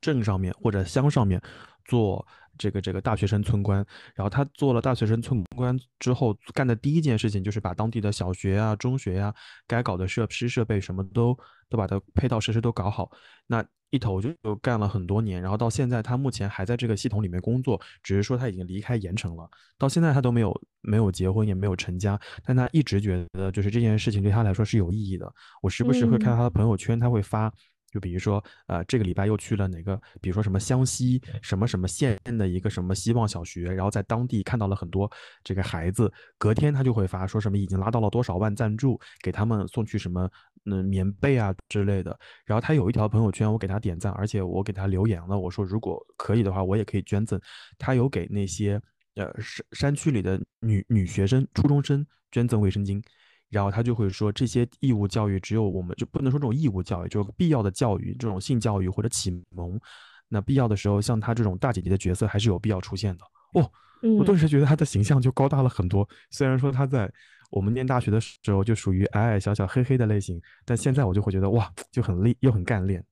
[0.00, 1.40] 镇上面或者乡上面
[1.84, 2.26] 做。
[2.60, 9.32] 这个这个大学生村官，然后他做了大学生村官之后，干的第一件事情就是把当地的小学啊、中学呀，
[9.64, 13.12] 该搞的设施设备什么都都把它配套设施都搞好。
[13.46, 25.32] 那一头就就干了很多年，然后到现在他目前还在这个系统里面工作，只是说他已经离开盐城了，到现在他都没有没有结婚，也没有成家，但他一直觉得就是这件事情对他来说是有意义的。
[25.62, 27.54] 我时不时会看到他的朋友圈，他会发。
[27.90, 30.00] 就比如说，呃，这个礼拜又去了哪个？
[30.20, 35.10] 比如说什么湘西什么什么县的一个什么希望小学，然后在当地看到了很多
[35.42, 40.30] 这个孩子，隔天他就会发说什么已经拉到了多少万赞助，给他们送去什么
[40.66, 42.18] 嗯棉被啊之类的。
[42.44, 47.40] 然后他有一条朋友圈，我给他点赞，而且我给他留言了，我说如果可以的话，我也可以捐赠。
[47.78, 48.80] 他有给那些
[49.14, 53.02] 呃山山区里的女女学生、初中生捐赠卫生巾。
[53.50, 59.80] 然后他就会说，这些义务教育只有我们就不能说这种义务教育，就是必要的教育，这种性教育或者启蒙，
[60.28, 63.70] 那必要的时候，像他这种大姐姐的角色还是有必要出现的哦。
[64.18, 66.06] 我顿时觉得他的形象就高大了很多。
[66.30, 67.10] 虽然说他在
[67.50, 73.02] 我们念大学的时候就属于矮矮小小黑黑的类型，但现在我就会觉得哇，就很厉又很干练。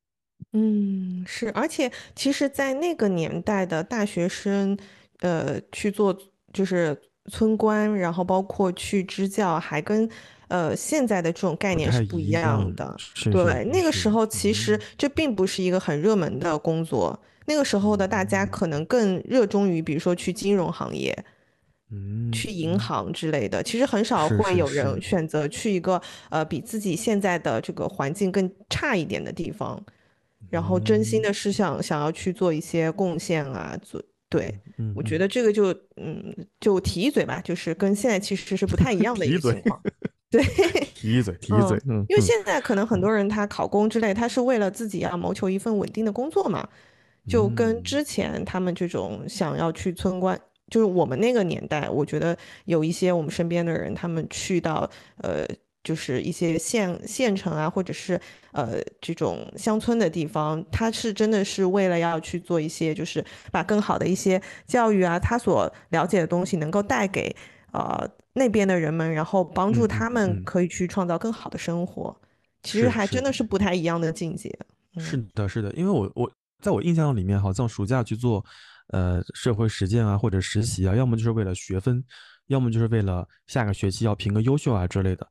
[0.53, 4.77] 嗯，是，而且其实，在那个年代的大学生，
[5.21, 6.15] 呃，去做
[6.53, 6.95] 就是。
[7.27, 10.09] 村官，然后包括去支教，还跟
[10.47, 12.95] 呃现在的这种概念是不一样的。
[13.31, 17.19] 对，那个时候其实这并不是一个很热门的工作。
[17.45, 21.17] 那个时候的大家可能更热衷于，比如说去金融行业，
[21.91, 23.63] 嗯，去银行之类的。
[23.63, 29.81] 其实很少会有人选择去一个呃比自己现在的这个环境更差一点的地方，
[30.49, 34.01] 然后真心的是想想要去做一些贡献啊，做。
[34.29, 34.53] 对，
[34.95, 39.81] 我觉得这个就嗯，就提一嘴吧，就是跟现在其实是不太一样的一个情况。
[40.29, 40.43] 对，
[40.93, 46.67] 提一嘴， 提一嘴，嗯，因为现在可能很多人他考公之类，他是为了自己要谋求一份稳定的工作嘛，
[47.27, 50.37] 就跟之前他们这种想要去村官，
[50.69, 55.45] 就是我们那个年代，我觉得有一些我们身边的人，他们去到呃。
[55.87, 58.19] 就是一些县县城啊，或者是
[58.51, 63.23] 呃这种乡村的地方，他是真的是为了要去做一些，就是
[63.53, 67.33] 把更好的一些教育啊，他所了解的东西能够带给
[67.71, 72.13] 呃那边的人们，然后帮助他们可以去创造更好的生活。
[72.63, 74.53] 其实还真的是不太一样的境界。
[74.97, 76.29] 是的，是的，因为我我
[76.61, 78.43] 在我印象里面，好像暑假去做
[78.89, 82.03] 呃社会实践啊，或者实习啊，要么就是为了学分，
[82.47, 85.25] 要么就是为了下个学期要评个优秀啊之类的。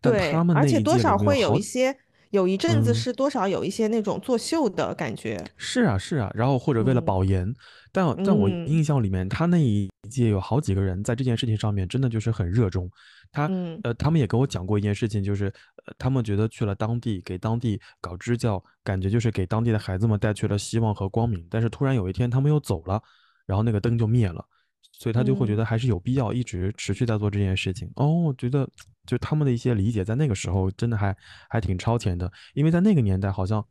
[0.00, 1.96] 对，而且多少会有一些，
[2.30, 5.42] 有一阵子是多少有一些那种作秀的感觉。
[5.56, 7.52] 是啊，是啊，然后或者为了保研，
[7.92, 12.90] 但在我印象里面，他那一届有好几个人在这件事情上面真的就是很热衷。
[13.32, 13.50] 他
[13.82, 15.46] 呃，他们也跟我讲过一件事情，就是
[15.86, 21.46] 呃，他们觉得去了当地给当地搞支教，感觉就是给当地的孩子们带去了希望和光明。
[21.50, 23.02] 但是突然有一天他们又走了，
[23.46, 24.44] 然后那个灯就灭了。
[24.92, 28.06] 所以他就会觉得还是有必要一直持续在做这件事情哦。
[28.06, 28.68] 我觉得
[29.06, 31.16] 就他们的一些理解，在那个时候真的还
[31.48, 33.64] 还挺超前的，因为在那个年代好像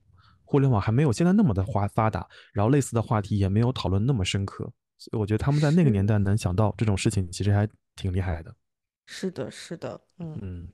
[0.44, 4.64] 互联网还没有现在那么的发发达，然后类似的话题也没有讨论那么深刻，
[4.98, 8.54] 所以我觉得他们在那个年代能想到这种事情，其实还挺厉害的。
[9.06, 10.68] 是的，是的，嗯嗯。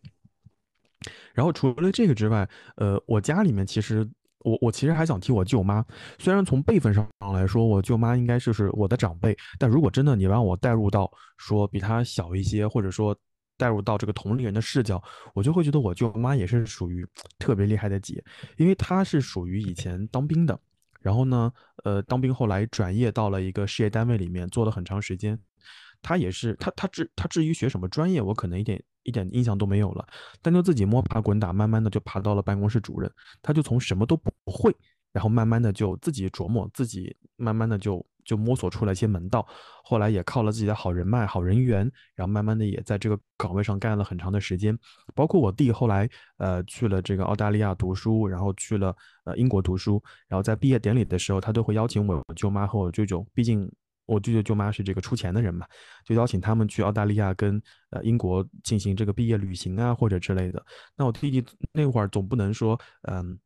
[1.33, 4.09] 然后除了这个之外，呃，我家里面其实。
[4.41, 5.83] 我我其实还想提我舅妈，
[6.19, 13.17] 虽然从辈分上来说，我舅妈应该就是我的长辈，但如果真的你让我带入到说比她小一些，或者说
[13.57, 15.01] 带入到这个同龄人的视角，
[15.33, 17.05] 我就会觉得我舅妈也是属于
[17.37, 18.23] 特别厉害的姐，
[18.55, 20.57] 因为她是属于以前当兵的，
[21.01, 21.51] 然后呢，
[21.83, 25.37] 呃，当兵后来转业到了一个事业单位里面做了很长时间，
[26.01, 28.81] 她也是她她至她至于学什么专业，我可能一点。
[29.03, 30.05] 一点印象都没有了，
[30.41, 33.09] 但就自己摸爬滚打，慢慢的就爬到了办公室主任。
[33.41, 34.75] 她就从什么都不会，
[35.13, 39.43] 然后慢慢的就自己琢磨，自己慢慢的就就摸索出了一些门道。
[39.83, 44.77] 后来也靠了自己的好人脉、好人缘，然后慢慢的也在这个岗位上干了很长的时间。
[45.15, 53.67] 包括我弟后来呃去了这个澳大利亚读书，然后去了呃英国读书，然后在毕业典礼的时候，他都会邀请我舅妈和我舅舅，毕竟。
[54.07, 55.67] 我舅舅舅妈是这个出钱的人嘛，
[56.05, 60.65] 就邀请他们去澳大利亚跟呃英国进行这个毕业旅行啊，或者之类的。
[60.95, 63.37] 那我弟弟那会儿总不能说嗯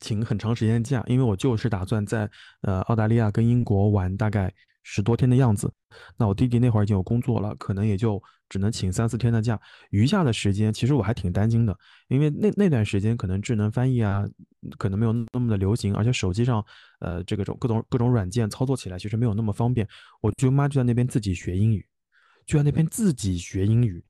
[0.00, 2.30] 请很长时间假，因为我舅是打算在
[2.62, 4.52] 呃澳大利亚跟英国玩大概。
[4.86, 5.72] 十多天的样子，
[6.18, 9.58] 那我弟弟那会儿已经有工作了，可能也就只能请三四天的假。
[9.88, 11.74] 余下的时间，其实我还挺担心的，
[12.08, 14.22] 因为那那段时间可能智能翻译啊，
[14.76, 16.62] 可能没有那么的流行，而且手机上，
[17.00, 19.88] 呃，这个种各种各种软件操作起来其实没有那么方便。
[20.20, 21.82] 我舅妈就在那边自己学英语，
[22.44, 24.04] 就在那边自己学英语。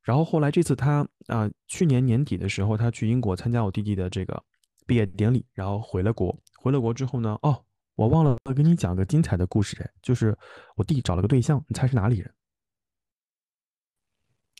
[0.00, 4.40] 然后后来这次他啊，去年年底的时候，他去英国参加我弟弟的这个
[4.86, 6.38] 毕业典礼，然后回了国。
[6.56, 7.64] 回了国之后呢，哦。
[7.96, 10.36] 我忘了跟你讲个精彩的故事，哎，就是
[10.74, 12.34] 我弟找了个对象，你猜是哪里人？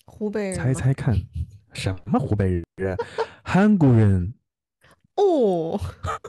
[0.07, 0.55] 湖北人？
[0.55, 1.17] 猜猜看，
[1.73, 2.97] 什么湖北人？
[3.43, 4.35] 韩国人。
[5.17, 5.81] 哦，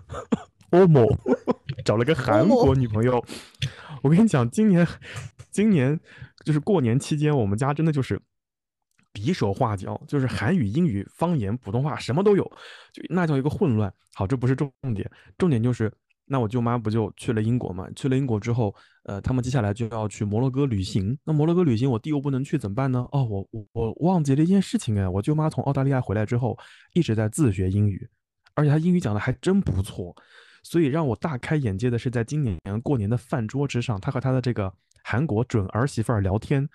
[0.71, 1.05] 欧某
[1.83, 3.23] 找了个韩国女朋友。
[4.01, 4.87] 我跟你讲，今年，
[5.51, 5.99] 今年
[6.43, 8.19] 就是过年期间，我们家真的就是
[9.15, 12.43] 比手画脚，就是韩语、英语、方言、普通话什么都有，
[12.91, 13.91] 就那叫一个混乱。
[14.13, 15.89] 好，这不是重点，重点就是，
[16.25, 17.87] 那我舅妈不就去了英国嘛？
[17.95, 21.17] 去了英国之后，呃，他们接下来就要去摩洛哥旅行。
[21.23, 23.07] 那摩洛哥旅行，我弟又不能去，怎么办呢？
[23.13, 26.57] 哦，我我忘记了一件事情哎，我舅妈从澳大利亚回来之后，
[26.93, 28.07] 一直在自学英语。
[28.57, 30.15] 而且他英语讲的还真不错，
[30.63, 34.73] 所以让我大开眼界的是，在今年过年的饭桌之上，他和他的这个
[35.03, 36.65] 韩国准儿媳妇儿聊天，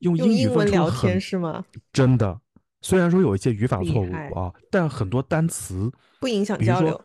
[0.00, 1.64] 用英语文聊天是吗？
[1.92, 2.40] 真的，
[2.82, 7.04] 虽然说有一些语法错误啊，但很多单词不影响交流，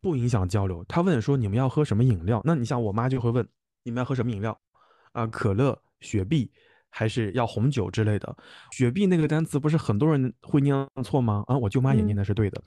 [0.00, 0.84] 不影响交流。
[0.88, 2.40] 他问说你们要喝什么饮料？
[2.44, 3.46] 那你像我妈就会问
[3.82, 4.58] 你们要喝什么饮料
[5.12, 5.26] 啊？
[5.26, 6.50] 可乐、雪碧
[6.90, 8.36] 还是要红酒之类的？
[8.70, 11.42] 雪碧那个单词不是很多人会念错吗？
[11.46, 12.62] 啊，我舅妈也念的是对的。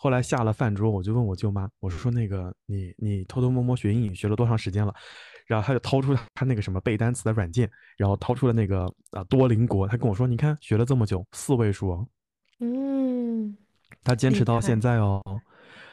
[0.00, 4.94] 后来下了饭桌，我就问我舅妈，我说：“那个你你偷偷摸摸学英语学了多长时间了？”
[5.44, 12.06] 然后他就掏出他那个什么背单词的软件，然后掏出了那个啊多邻国，他跟我说：“你看学了这么久，四位数。”
[12.60, 13.56] 嗯，
[14.04, 15.20] 他坚持到现在哦。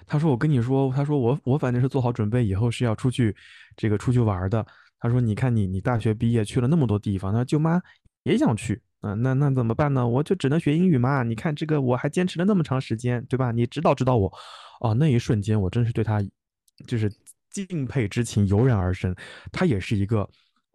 [0.06, 3.36] 他说：“我跟你说，他说我我反正是做好准备，以后是要出去
[3.76, 4.64] 这个出去玩的。”
[5.02, 7.82] 他说：“你看你你大学毕业去了那么多地方，他舅妈
[8.22, 10.08] 也想去。”嗯，那那怎么办呢？
[10.08, 11.22] 我就只能学英语嘛。
[11.22, 13.52] 你看这个，我还坚持了那么长时间，对吧？
[13.52, 14.34] 你指导指导我。
[14.80, 16.20] 哦，那一瞬间，我真是对他，
[16.88, 17.12] 就是
[17.52, 19.16] 敬佩之情油然而生。
[19.52, 20.28] 她也是一个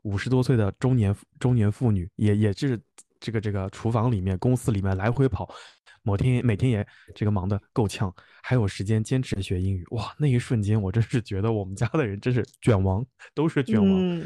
[0.05, 2.81] 五十多岁的中年中年妇女，也也是
[3.19, 5.53] 这个这个厨房里面、公司里面来回跑，
[6.05, 8.15] 某天每天也这个忙得够呛，
[8.45, 9.85] 还有时间坚持学英语。
[9.91, 14.23] 哇，那一瞬间，我真是觉得我们家的人真是卷王，都是卷王。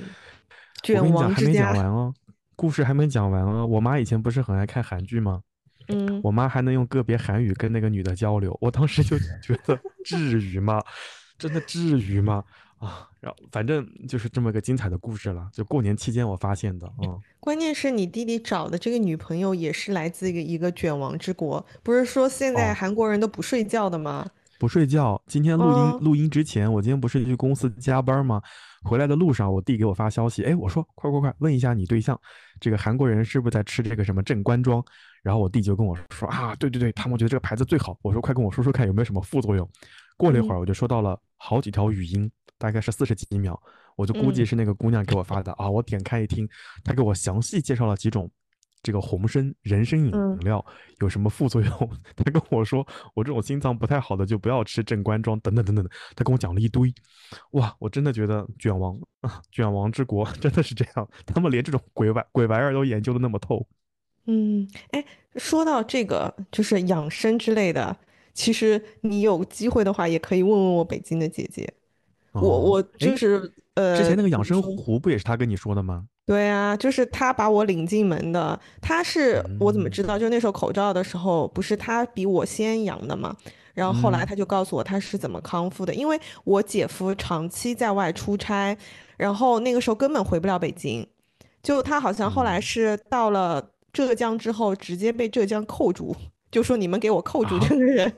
[0.83, 2.12] 卷王还没讲完哦。
[2.57, 3.64] 故事还没讲完啊！
[3.64, 5.43] 我妈以前不是很爱看韩剧吗？
[5.88, 10.83] 嗯，我妈还能用个别韩语跟那个女的交流，我当时就觉得至于吗？
[11.37, 12.45] 真的至于吗？
[12.79, 17.21] 啊，然后反正就是这么个精彩的故事了，就过年期间我发现的啊。
[17.40, 24.31] 关键是你弟弟找的这个女朋友也是来自一个一个卷王之国，不是说现在韩国人都不睡觉的吗？
[24.59, 25.21] 不睡觉。
[25.27, 28.40] 今天录音录音之前，我今天不是去公司加班吗？
[28.83, 32.19] 回来的路上，我弟给我发消息，哎，我说快快快，问一下你对象，
[32.61, 34.85] 这个韩国人是不是在吃这个什么镇关庄？
[35.23, 37.99] 然后我弟就跟我说啊，对对对，他们觉得这个牌子最好。
[38.03, 39.69] 我说快跟我说说看有没有什么副作用。
[40.17, 43.59] 过了一会儿，我就收到了好几条语音，大概是四十几秒，
[43.97, 45.69] 我就估计是那个姑娘给我发的啊。
[45.69, 46.47] 我点开一听，
[46.85, 48.31] 她给我详细介绍了几种。
[48.85, 50.64] 这个红参人参饮料
[51.01, 51.90] 有什么副作用？
[52.14, 55.90] 他跟我说，我这种心脏不太好的就不要吃正官庄等等等等的。
[56.14, 56.92] 他跟我讲了一堆，
[57.53, 63.66] 哇，我真的觉得卷王啊，卷王之国真的是这样，他们连这种鬼玩鬼玩意儿都研究的那么透。
[64.27, 65.05] 嗯，哎，
[65.37, 67.97] 说到这个就是养生之类的，
[68.35, 71.73] 其实你有机会的话也可以问问我北京的姐姐，
[72.33, 76.07] 我我就是呃，之前那个养生壶不也是他跟你说的吗？
[76.27, 78.59] 对啊，就是他把我领进门的。
[78.81, 80.19] 他是我怎么知道？
[80.19, 83.37] 就那时候口罩的时候，不是他比我先阳的嘛。
[83.75, 88.77] 然后后来他就告诉我他是怎么康复的，因为我姐夫长期在外出差，
[89.17, 91.07] 然后那个时候根本回不了北京。
[91.63, 96.15] 就他好像后来是到了浙江之后，直接被浙江扣住，
[96.51, 98.13] 就说你们给我扣住这个人。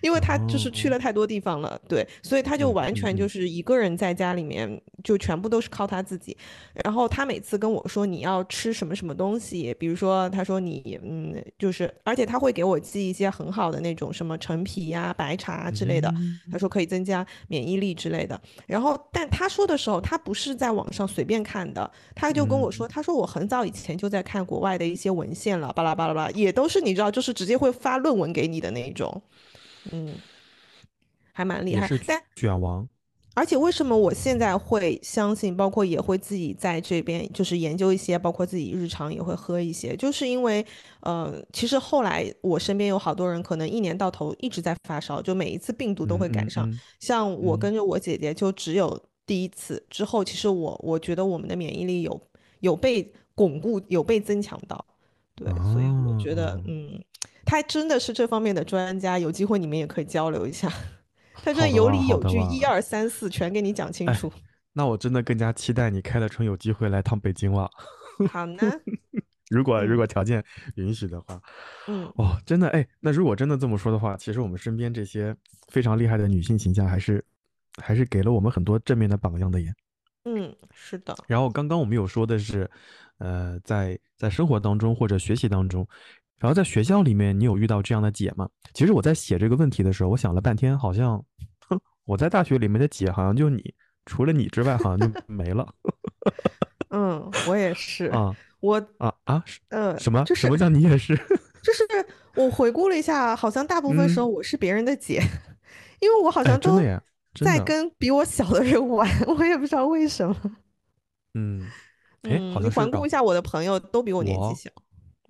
[0.00, 6.36] 因为他就是去了太多地方了，对，所以他就完全就是一个人在家里面，就全部都是靠他自己。
[6.84, 16.12] 然后他每次跟我说你要吃什么什么东西，比如说他说你嗯，就是而且他会给我寄一些很好的那种什么陈皮呀、白茶之类的，
[16.50, 18.40] 他说可以增加免疫力之类的。
[18.66, 29.22] 然后但他说的时候，他不是在网上随便看的，他就跟我说，他说我很早以前就在看国外的一些文献了，巴拉巴拉巴拉，也都是你知道，就是直接会发论文给你的那一种。
[29.90, 30.14] 嗯，
[31.32, 32.88] 还蛮厉害，但卷王。
[33.34, 40.62] 而且为什么我现在会相信，包括也会自己在这边就是研究一些，包括自己日常也会喝一些，就是因为，
[41.00, 46.70] 呃，其实后来我身边有好多人，可能一年到头一直在发烧，就每一次病毒都会赶上。
[47.00, 52.20] 像我跟着我姐姐，就只有第一次之后，其实我我觉得我们的免疫力有
[52.60, 54.84] 有被巩固，有被增强到。
[55.34, 57.02] 对，所以我觉得，嗯。
[57.44, 60.70] 他真的是这方面的专家，有机会你们也可以交流一下。
[61.34, 64.32] 他这有理有据，一二三四全给你讲清楚。
[64.74, 67.70] 那我真的更加期待你开了春有机会来趟北京了。
[68.30, 68.58] 好呢，
[69.50, 70.42] 如果如果条件
[70.76, 71.40] 允许的话，
[71.88, 75.34] 嗯，哦，真的哎，那如果真的这么说的话，其实我们身边这些
[75.68, 77.24] 非常厉害的女性形象还是
[77.82, 79.74] 还是给了我们很多正面的榜样的耶。
[80.24, 81.16] 嗯，是的。
[81.26, 82.70] 然后刚刚我们有说的是，
[83.18, 85.86] 呃，在在生活当中或者学习当中，
[86.42, 88.48] 然后在学校里面，你有遇到这样的姐吗？
[88.74, 91.24] 其实我在写这个问题的时候，我想了半天，好像，
[91.68, 93.72] 哼，我在大学里面的姐好像就你，
[94.06, 95.64] 除了你之外，好像就 没了。
[96.90, 98.06] 嗯，我也是。
[98.06, 100.24] 啊，我啊啊，呃，什么？
[100.24, 101.16] 就是什么叫你也是？
[101.62, 101.86] 就是
[102.34, 105.22] 我回顾了一下，好像大部分时候嗯我是别人的姐，
[106.00, 106.76] 因为我好哎，像都
[107.44, 107.58] 在。
[107.60, 110.36] 跟比我小的人玩， 我也不知道为什么。
[111.34, 111.68] 嗯，
[112.22, 114.70] 哎，你环顾一下我的朋友，都比我年纪，小。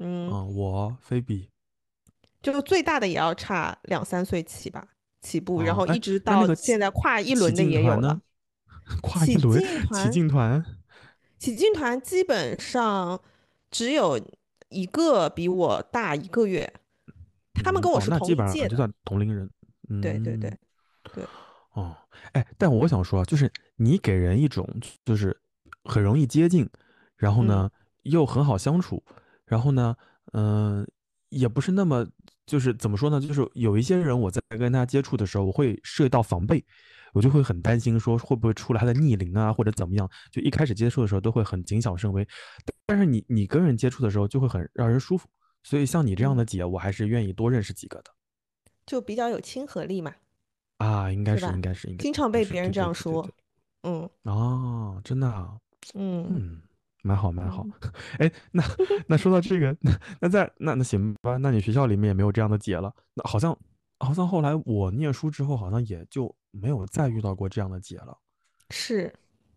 [0.03, 1.49] 嗯，嗯，我菲比
[2.43, 4.87] 就最大的也要差两三岁起吧，
[5.21, 7.63] 起步，然后一直到现在跨一轮的？
[7.63, 8.21] 也有了。
[9.01, 10.65] 跨一轮起劲 团，
[11.39, 13.21] 起劲团基本上
[13.71, 14.21] 只有
[14.71, 16.73] 一个比我大一个月，
[17.55, 18.47] 他们跟我是同那基一届的。
[18.47, 19.49] 本上就算同龄人。
[20.01, 20.59] 对对对嗯，
[21.15, 21.25] 对，
[21.75, 21.97] 哦，
[22.33, 24.67] 哎，但我想说啊，就是你给人一种
[25.05, 25.39] 就是
[25.85, 26.69] 很容易接近，
[27.17, 27.71] 然后嗯呢
[28.03, 29.03] 又很好相处，
[29.53, 29.95] 然后呢，
[30.33, 30.87] 嗯、
[31.29, 32.07] 也不是那么
[32.47, 36.65] 就是怎么说呢，就是有一些人我在跟他接触的时候，我会涉及到防备，
[37.13, 42.27] 我就会很担心说会不会出来他的逆鳞啊，或者怎么样，就一开始接触的时候都会很谨小慎微，
[42.87, 45.29] 但是你你跟人接触的时候就会很让人舒服，
[45.63, 48.11] 所以像你这样嗯，的姐，我还是愿意多认识几个的。
[48.87, 50.15] 就比较有亲和力嘛，
[50.79, 51.61] 啊，应该是应？
[51.61, 53.29] 该是应该经常被，别人这样说。
[53.83, 54.09] 嗯。
[54.23, 55.59] 哦，真的啊，
[55.93, 56.27] 嗯。
[56.31, 56.63] 嗯，
[57.03, 57.65] 蛮好蛮好。
[57.65, 58.63] 嗯， 哎，那
[59.09, 59.91] 那说到这个，那
[60.23, 62.93] 那在那那行吧，那你学校里面也没有这样的姐了？
[63.15, 63.57] 那好像
[63.99, 68.17] 好像后来我念书之后，好像也就没有再遇到过这样的姐了，
[68.71, 69.13] 是，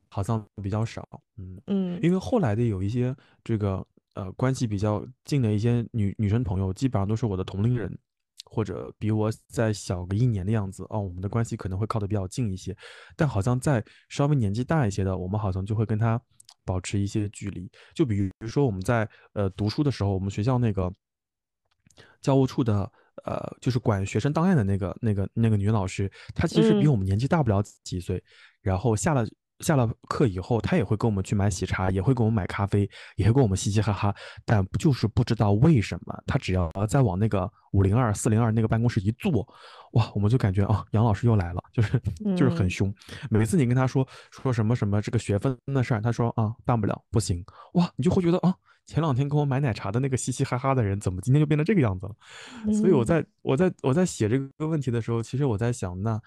[0.10, 1.08] 好像比较少。
[1.38, 7.98] 嗯，嗯因为后来的有一些这个呃关系比较近的一些女女生朋友，基本上都是我的同龄人，
[8.46, 12.76] 或者比我再小个一年的样子哦，我们的关系可能会靠得比较近一些。
[13.16, 16.22] 但好像在稍微年纪大一些的，我们好像就会跟他
[16.64, 17.70] 保持一些距离。
[17.94, 20.92] 就比如说我们在呃读书的时候，我们学校那个
[22.22, 22.92] 教务处的
[23.24, 28.24] 呃，就是管学生档案的那个那个那个女老师，她其实比嗯我们年纪大不了几岁。
[28.62, 29.26] 然后下了
[29.60, 34.14] 下了课以后，他也会跟我们去买喜茶，也会给我们买咖啡，也会跟我们嘻嘻哈哈。
[34.44, 39.48] 但不就是不知道为什么，他只要再往那个五零二、四零二那个办公室一坐，
[39.94, 42.00] 哇，我们就感觉啊，杨老师又来了，就是
[42.36, 42.94] 就是很嗯凶。
[43.30, 47.44] 每次你跟他说说什么什么这个学分的事儿，他说啊办不了，不行，
[47.74, 48.54] 哇，你就会觉得啊，
[48.86, 52.74] 前两天跟我买奶茶的那个嘻嘻哈哈的人，怎么今天就变成这个样子了？
[52.74, 56.20] 所以我嗯在我在我在写这个问题的时候，其实我在想，那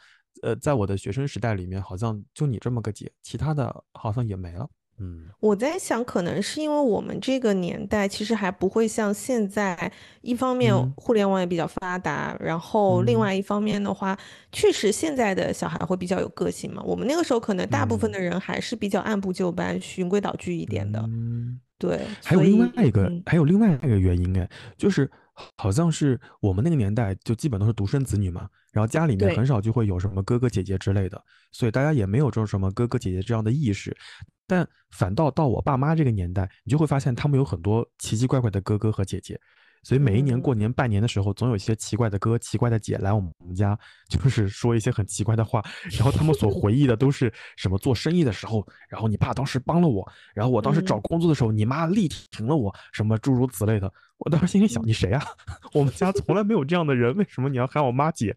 [0.42, 4.68] 呃，在我的学生时代里面，好像就你这么个姐，其他的好像也没了。
[5.00, 14.18] 嗯我在想，可能是因为我们这个年代其实还不会像现在，一方面嗯互联网也比较发达，然后另嗯外一方面的话，
[14.50, 16.82] 确实现在的小孩会比较有个性嘛。
[16.82, 21.60] 我们那个时候可能大部分嗯的人还是比较按部就班、循规蹈矩一点的，嗯。
[21.80, 25.08] 对，还有另外一个，嗯还有另外一个原因哎，就是
[25.56, 31.22] 好像是我们那个年代就基本都是独生子女嘛，然后家里面很少就会有什么哥哥姐姐之类的，
[31.52, 33.96] 所以大家也没有这种什么哥哥姐姐这样的意识。
[34.46, 39.38] 但反倒到我爸妈这个年代，你就会发现他们有很多奇奇怪怪的哥哥和姐姐，
[39.82, 45.62] 所以每一年过嗯年拜年的时候，总有一些奇怪的哥、奇怪的姐来我们家，就是说一些很奇怪的话，
[45.92, 53.92] 然后他们所回忆的都是什么做生意的时候，然后你爸当时帮了我，然后我当时找嗯工作的时候，你妈力挺了我，什么诸如此类的。
[54.18, 55.22] 我当时心里想，嗯你谁啊？
[55.72, 58.34] 我们家从来没有这样的人，为什么你要喊我妈姐？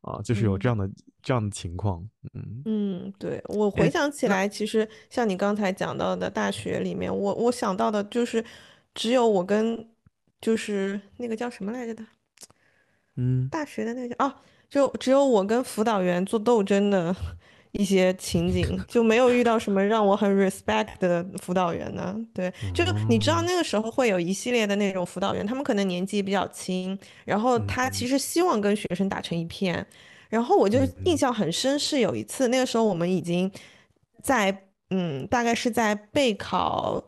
[0.00, 0.90] 啊，就是有这嗯样的
[1.22, 2.02] 这样的情况。
[2.32, 8.42] 嗯，嗯，对，我回想起来，其实像你刚才讲到的大学里面，我我想到的就是
[8.94, 9.86] 只有我跟
[10.40, 12.04] 就是那个叫什么来着的。
[13.16, 14.32] 嗯大学的那个哦，
[14.68, 17.14] 就只有我跟辅导员做斗争的
[17.72, 22.16] 一些情景，就没有遇到什么让我很 respect 的辅导员呢。
[22.32, 29.86] 对，就你知道哦，那个时候会有一系列的那种辅导员，他们可能年纪比较轻，然后他其嗯实希望跟学生打成一片。
[30.28, 33.50] 然后我就印嗯象很深，是有一次那个时候我们已经
[34.22, 37.02] 在嗯，大概是在备考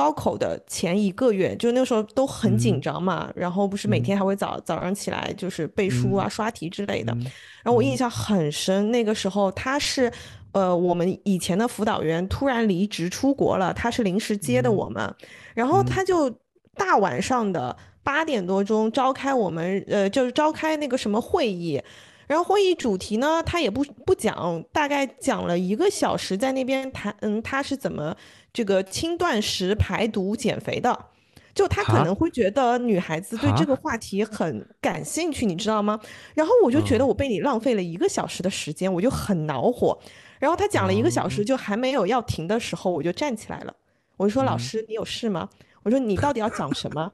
[0.00, 2.80] 高考的前一个月，就那个时候都很紧嗯。
[2.80, 4.02] 张嘛，然后不是每嗯。
[4.02, 6.30] 天还会早早上起来就是背书啊、嗯。
[6.30, 7.12] 刷题之类的。
[7.12, 7.24] 嗯。
[7.62, 10.10] 然后我印嗯象很深，那个时候他是
[10.52, 14.74] 呃我们以前的辅导员突然离职出国了，他是临时接的嗯。
[14.74, 15.14] 我们，
[15.54, 16.30] 然后他嗯就
[16.74, 21.82] 大晚上的八点多钟召开我们呃就是召开那个什么会议。
[22.26, 28.16] 然后会议主题呢，他也不不讲，大概讲了一个小时，在那边谈，嗯，他是怎么
[28.52, 31.06] 这个轻断食排毒减肥的。
[31.52, 35.98] 就他可能会觉得女孩子对这个，话题很感兴趣，你知道吗？
[36.32, 39.98] 然后我就觉得嗯我被你浪费了一个小时的时间，我就很恼火。
[40.38, 43.74] 然后他讲了一个小时，嗯就还没有要停的时候，我就站起来了，
[44.16, 45.48] 我就说：“老嗯师，你有事吗？”
[45.82, 47.10] 我说：“你到底要讲什么？”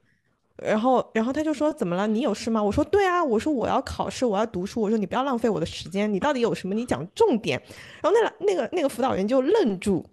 [0.62, 2.07] 然后，然后他就说：“怎么了？
[2.07, 4.82] 你有事吗？”我说：“对啊，我说我要考试，我要读书。
[4.82, 6.74] 我说你不要浪费我的时间，你到底有什么？
[6.74, 7.61] 你讲重点。”
[8.03, 10.05] 然后那个那个那个辅导员就愣住，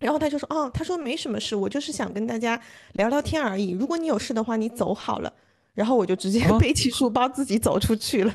[0.00, 2.60] 然后他就说：“哦，他说没什么事，我就是想跟大家
[2.92, 3.70] 聊聊天而已。
[3.70, 5.32] 如果你有事的话，你走好了。”
[5.74, 8.34] 然后我就直接啊背起书包自己走出去了。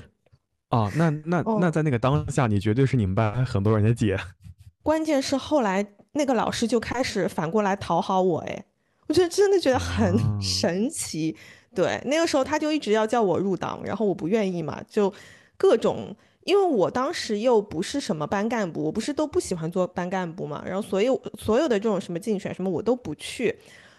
[0.72, 4.20] 哦，那那那哦，在那个当下，你绝对是你们班很多人的姐
[4.84, 8.66] 关键是后来那个老师就开始反过来讨好我，哎，
[9.08, 11.36] 我觉得真的觉得很啊， 神奇。
[11.76, 15.14] 对，那个时候他就一直要叫我入党，然后我不愿意嘛，就
[15.56, 16.16] 各种，
[16.46, 23.56] 因为我当时又不是什么班干部，我不是都不喜欢做班干部嘛，然后所有所有的这种什么竞选什么我都不去，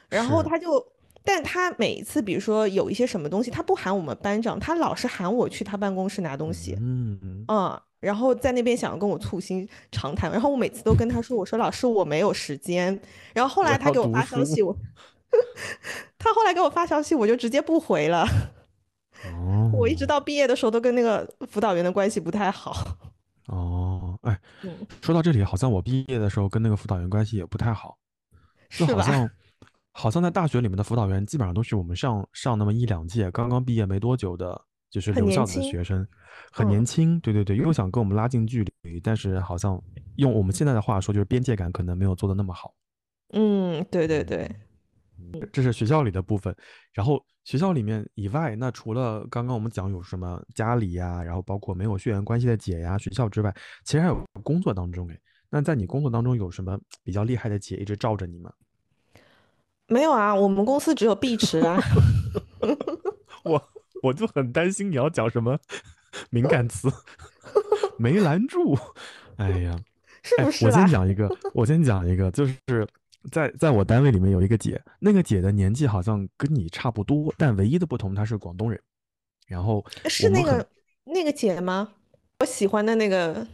[0.08, 0.84] 然后，他就，
[1.22, 6.76] 但他每一次比如说有一些什么东西，他不喊我们班长，他老是喊我去他办公室拿东西。
[6.80, 12.98] 嗯，嗯，然后在那边想要跟我促膝长谈，然后我每次都跟他说，我说老师我没有时间，
[13.34, 14.74] 然后后来他给我发消息，我
[16.18, 18.26] 他后来给我发消息，我就直接不回了。
[19.72, 22.96] 我一直哦到毕业的时候都跟那个辅导员的关系不太好。
[23.46, 24.70] 哦，哎，嗯，
[25.02, 27.98] 说到这里，好像我毕业的时候跟那个辅导员关系也不太好，
[28.70, 29.04] 就是好吧？
[29.04, 29.30] 像
[29.92, 35.62] 好像在大学里面的辅导员基本上都是我们上上那么一两届，刚刚毕业没多久的，就是留校的。
[35.62, 36.06] 学生，
[36.52, 39.82] 很嗯年轻，对对对，又想跟我们拉近距离，但是好像
[40.16, 42.72] 用我们现在的话说，就是边界感可能没有做的那么好。
[43.32, 44.48] 嗯，对对对。
[45.32, 46.54] 嗯这是学校里的部分，
[46.92, 53.54] 然后学校里面以外，那除了刚刚我们讲有什么家里呀，然后包括没有血缘关系的姐呀，学校之外，
[53.84, 55.18] 其实还有工作当中哎，
[55.48, 58.52] 那在你工作当中有什么比较厉害的姐一直罩着你吗？
[59.86, 61.80] 没有啊，我们公司只有碧池啊。
[63.42, 63.60] 我
[64.02, 65.58] 我就很担心你要讲什么
[66.30, 66.88] 敏感词，
[67.98, 68.78] 没拦住。
[69.36, 69.76] 哎呀，
[70.22, 70.86] 是哎，我先不是啦？
[70.86, 72.86] 讲一个，我先讲一个，就是
[73.30, 78.80] 在在我单位里面有一个姐，那个姐的年纪好像跟你差不多，但唯一的不同她是广东人。
[79.46, 80.66] 然后是那个
[81.04, 81.92] 那个姐吗？
[82.38, 83.44] 我喜欢的那个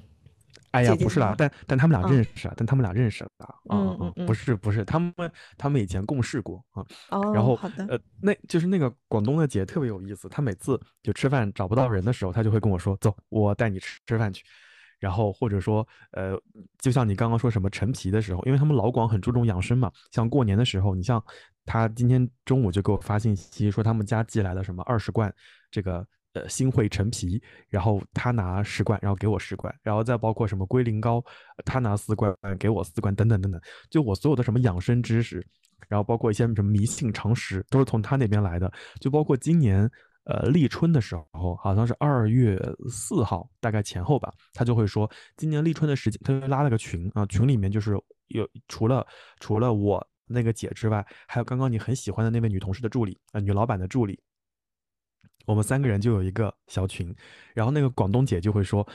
[0.73, 4.35] 哎呀，不是啦，但但他们俩嗯认识啊，但他们俩认识了啊啊啊，不嗯嗯不。
[4.35, 5.13] 是不是，他们
[5.57, 6.85] 他们以前共事过啊。
[7.09, 7.87] 然哦，后好的。
[7.87, 14.45] 呃，那就是那个广东的姐特别有意思，她每次就吃饭找不到人的时候，她就会跟我说：“走，我带你吃吃饭去。”
[14.99, 16.33] 然后或者说，呃，
[16.79, 21.23] 就像你刚刚说什么陈皮的时候，因为他们老广很注重养生嘛，像过年的时候，你像
[21.65, 25.33] 他今天中午就给我发信息说他们家寄来了什么二十罐
[25.71, 31.23] 这个呃新会陈皮，然后他拿十罐，然后给我十罐，然后再包括什么龟苓膏，
[31.65, 35.47] 他拿四罐给我四罐，等等等等，就我所有的什么养生知识，
[35.89, 39.91] 然后包括一些什么迷信常识，都是从他那边来的，就包括今年。
[40.27, 42.61] 呃，立春的时候，好像是二月
[42.91, 47.93] 四号，大概前后吧，他就会说，今年立春的时间，他就拉了个群啊，群里面就是
[48.29, 49.07] 有除了
[49.39, 54.21] 除了我那个姐之外，还有刚刚你很喜欢的那位女同事的助理啊、女老板的助理，
[55.47, 57.15] 我们三个人就有一个小群，
[57.55, 58.87] 然后那个广东姐就会说，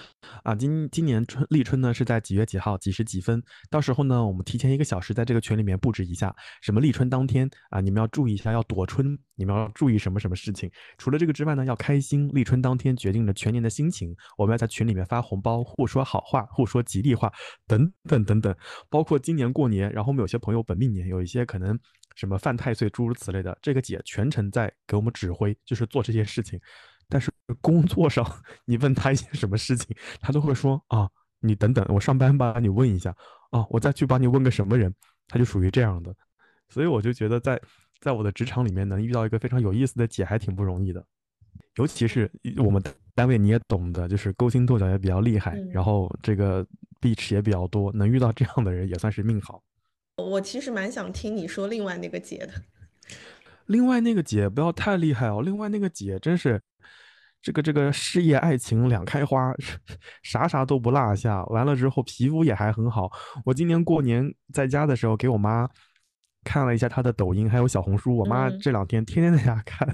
[0.44, 10.70] 啊，今今年春立春呢是在几月几号几时几分，到时候呢我们提前一个小时在这个群里面布置一下，什么立春当天啊，你们要注意一下要躲春，你们要注意什么什么事情。
[10.98, 17.32] 除了这个之外呢，要开心，立春当天决定了全年的心情，我们要在群里面发红包，互说好话，互说吉利话，
[17.66, 18.54] 等等等等。
[18.90, 21.80] 包括今年过年，然后我们有些朋友本命年，有一些可能。
[22.16, 26.60] 什么犯太岁诸如此类的，这个姐全程在给我们指挥，就是做这些事情。
[27.10, 28.26] 但是工作上，
[28.66, 31.10] 你问她一些什么事情，她都会说啊，
[31.40, 33.16] 你等等，我上班吧你问一下
[33.50, 34.94] 啊，我再去帮你问个什么人，
[35.28, 36.16] 她就属于这样的。
[36.70, 37.62] 所以我就觉得在
[38.00, 41.06] 在我的职场里面能遇到一个非常有意思的姐还挺不容易的，
[41.76, 42.82] 尤其是我们
[43.14, 46.66] 单位你也懂的，就是勾心斗角也比较厉害，嗯然后这个
[47.02, 49.62] bitch 也比较多，能遇到这样的人也算是命好。
[50.24, 52.54] 我其实蛮想听你说另外那个姐的。
[53.68, 56.62] 另外那个姐不要太厉害哦，另外那个姐真是
[57.42, 59.54] 这个这个事业爱情两开花，
[60.24, 61.44] 啥啥都不落下。
[61.46, 63.10] 完了之后皮肤也还很好。
[63.46, 65.70] 我今年过年在家的时候给我妈
[66.44, 69.88] 看了一下她的抖音还有小红书，我妈嗯这两天天天在家看。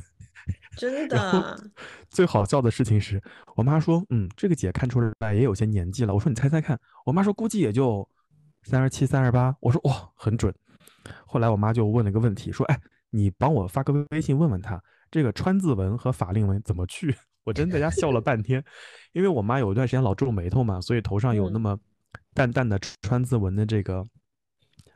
[0.77, 1.61] 真的，
[2.09, 3.21] 最好笑的事情是
[3.55, 6.13] 我妈说，嗯，这个姐看出来也有些年纪了。
[6.13, 8.07] 我说你猜猜看，我妈说估计也就
[8.63, 9.55] 三十七、三十八。
[9.59, 10.53] 我说哇，很准。
[11.25, 12.79] 后来我妈就问了个问题，说，哎，
[13.09, 17.15] 你帮我发个微信问问他，这个川字纹和法令纹怎么去？
[17.45, 18.61] 我真在家笑了半天，
[19.13, 21.79] 因为我妈有一段时间老皱眉头嘛，所以头上有那嗯么
[22.33, 24.05] 淡淡的川字纹的这个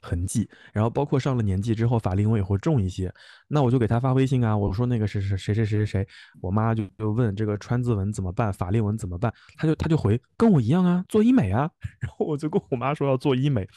[0.01, 0.49] 痕迹。
[0.73, 3.13] 然后包括上了年纪之后，法令纹也会重一些。
[3.47, 6.07] 那我就给他发微信啊，我说那个是是谁谁谁谁谁，
[6.41, 9.33] 我妈就就问这个川字纹怎么办，法令纹怎么办？
[9.57, 11.69] 他就他就回跟我一样啊，做医美啊。
[11.99, 13.67] 然后我就跟我妈说要做医美，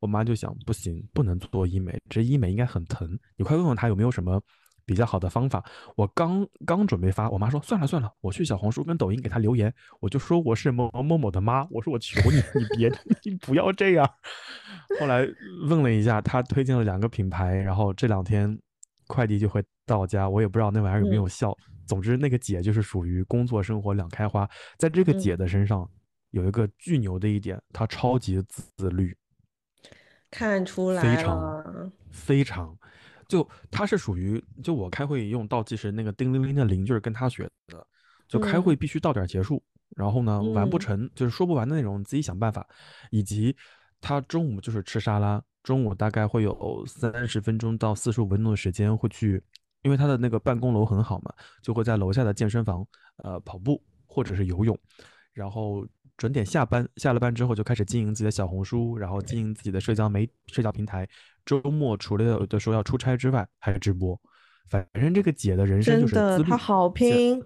[0.00, 4.40] 我妈就想不行，不能做医美，这医美应该很疼，你快问问他有没有什么。
[4.84, 5.64] 比较好的方法，
[5.96, 12.92] 我刚刚准备发，我妈说算了算了，我去小红书跟抖音给她留言，我就说我是某某某的妈，我说我求你，你别
[13.24, 14.08] 你不要这样。
[15.00, 15.26] 后来
[15.68, 18.58] 问了一下，她推荐了两个品牌，然后这两天
[19.06, 21.56] 快递就会到家，我也不知道那玩意儿有没有效。
[21.86, 25.88] 总之，那个姐就是属于工作生活两开花，在这个姐的身上
[26.30, 29.14] 有一个巨牛的一点，她超级自律，
[30.30, 32.78] 看出来非常非常。
[33.28, 37.86] 就他是属于，就我开会用倒计时那个叮铃铃的铃，就是跟他学的。
[38.28, 39.62] 就开会必须到点结束，
[39.96, 42.66] 然后呢完不成就是说不完的内容，你自己想办法。
[43.10, 43.54] 以及
[44.00, 49.42] 他中午就是吃沙拉，中午大概会有三十分钟到四十五分钟的时间会去，
[49.82, 54.78] 因为他的那个办公楼很好嘛，就会在楼下的健身房呃跑步或者是游泳，
[55.32, 55.86] 然后。
[56.22, 61.04] 准点下班，下了班之后就开始经营自己的小红书，然后经营自己的社交媒社交平台。
[61.44, 64.16] 周末除了有的时候要出差之外，还直播。
[64.68, 66.48] 反正这个姐的人生就是自律。
[66.48, 67.42] 她好拼。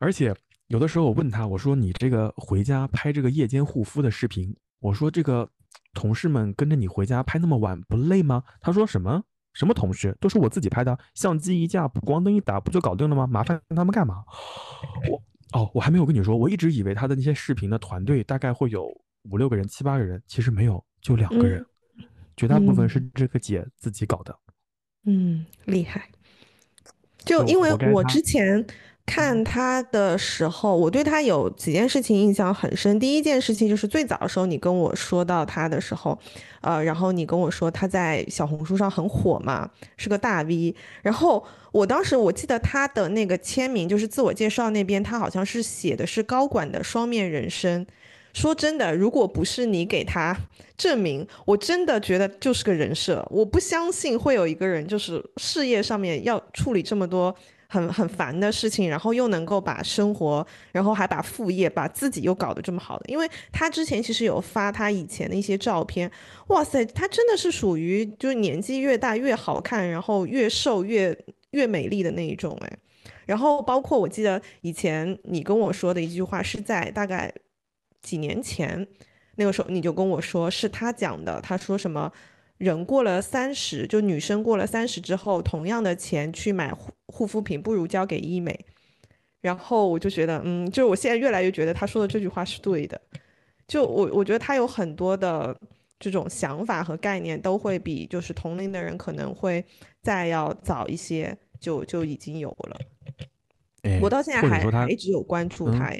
[0.00, 0.34] 而且
[0.66, 5.48] 有的时候我问她，我说你这个回家拍这个夜间护肤的视频，我说这个
[5.92, 8.42] 同事们跟着你回家拍那么晚不累吗？
[8.60, 13.24] 她说什么什么同事都是我自己拍的，相机一架，补光灯一打不就搞定了吗？
[13.24, 14.24] 麻烦他们干嘛？
[15.08, 15.22] 我。
[15.52, 18.88] 哦，我还没有跟你说，我一直以为他的那些视频的团队大概会有
[19.30, 21.64] 五六个人、七八个人，其实没有，就两个人，
[22.36, 24.36] 绝大部分是这个姐自己搞的。
[25.06, 26.08] 嗯，厉害。
[27.18, 28.66] 就因为我之前。
[29.06, 32.98] 看他的时候，我对他有几件事情印象很深。
[32.98, 36.18] 第一件事情就是最早的时候，你跟我说到他的时候，
[36.62, 40.74] 呃，然后你跟我说他在小红书上很火嘛，是个大 V。
[41.02, 47.86] 然后我当时我记得他的那个签名，就是自我介绍那边，他好像是写的是高管的双面人生。
[48.32, 50.36] 说真的，如果不是你给他
[50.76, 53.24] 证明，我真的觉得就是个人设。
[53.30, 57.32] 我不相信会有一个人就是事业上面要处理这么多。
[57.74, 66.08] 很很烦的事情，然后又能够把生活，然后还把副业，把自己又搞得这么好的，因为他之前其实有发他以前的一些照片，
[66.46, 71.16] 哇塞，他真的是属于就是年纪越大越好看，然后越瘦越
[71.50, 72.78] 越美丽的那一种哎，
[73.26, 77.34] 然后包括我记得以前你跟我说的一句话是在大概
[78.02, 78.86] 几年前，
[79.34, 82.12] 那个时候你就跟我说是他讲的，他说什么？
[82.58, 88.58] 人过了三十，就女生过了三十之后，同样的钱去买护护肤品，不如交给医美。
[89.40, 93.00] 然后我就觉得，嗯，就是我现在越来越觉得他说的这句话是对的。
[93.66, 95.54] 就我我觉得他有很多的
[95.98, 99.64] 这种想法和概念，都会比就是同龄的人可能会
[100.02, 102.80] 再要早一些，就就已经有了。
[104.00, 105.92] 我到现在还还一直有关注他。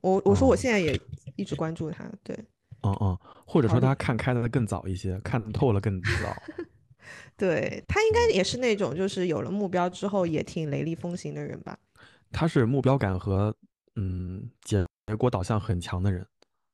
[0.00, 0.98] 我我说我现在也
[1.36, 2.36] 一直关注他，对。
[2.84, 3.18] 嗯嗯，
[3.52, 6.08] 或者说他看开的更早一些，看透了更早。
[7.36, 11.76] 对他应该也是那种就是有了目标之后也挺雷厉风行的人吧？
[12.30, 13.54] 他是目标感和
[13.96, 14.86] 嗯结
[15.18, 16.26] 果导向很强的人，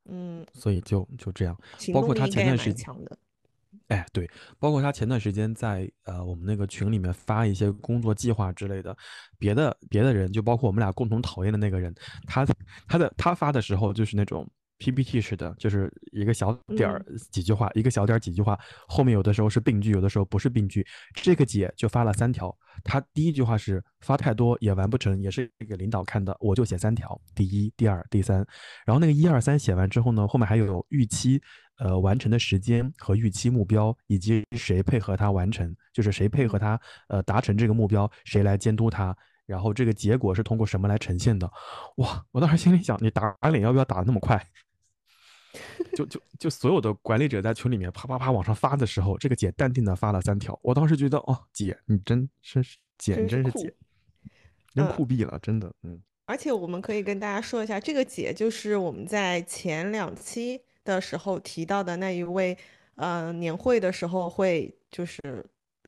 [0.09, 1.59] 嗯，所以就就这样。
[1.93, 2.87] 包括他前段时间，
[3.89, 8.97] 哎，对，包括他前段时间在呃我们那个群里面发一些工作计划之类的，
[9.39, 11.93] 别的别的人就包括我们俩共同讨厌的那个人，
[12.27, 12.47] 他
[12.87, 14.49] 他的他发的时候就是那种。
[14.79, 20.87] PPT 似的，就是一个小点儿几句话，一个小点儿几句话，后面有的时候是病句，有的时候不是病句。
[21.15, 28.47] 这个姐就发了三条，她第一句话是发太多也完不成，也是给领导看的，我就写三条，第一、第二、第三。
[28.87, 31.41] 然后那个一二三写完之后呢，后面还有预期，
[31.79, 39.17] 呃，完成的时间和预期目标，以及谁配合他完成，就是谁配合他呃达成这个目标，谁来监督他。
[39.47, 41.51] 然后这个结果是通过什么来呈现的？
[41.97, 42.23] 哇！
[42.33, 44.37] 我当时心里想，你打脸要不要打的那么快？
[45.95, 50.59] 就就就所有的管理者在群里面啪啪啪往上发的时候，这个姐淡定的发了三条。
[50.63, 52.63] 我当时觉得，哦，姐你真是
[52.99, 53.75] 姐，你真是姐，
[54.75, 56.01] 真酷毙了，真的，嗯。
[56.27, 62.57] 而且我们可以跟大家说一下，这个姐就是我们在前两期的时候提到的那一位，
[62.97, 65.21] 呃，年会的时候会就是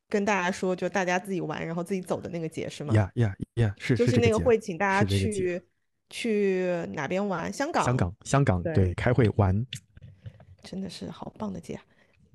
[0.08, 2.94] 跟大家说，就大家自己玩，然后自己走的那个姐是吗？
[2.94, 5.62] 呀呀呀，是就是那个会请大家去。
[6.10, 7.50] 去哪边玩？
[7.52, 9.64] 香港，香港，香港，对，开会玩，
[10.62, 11.80] 真的是好棒的姐。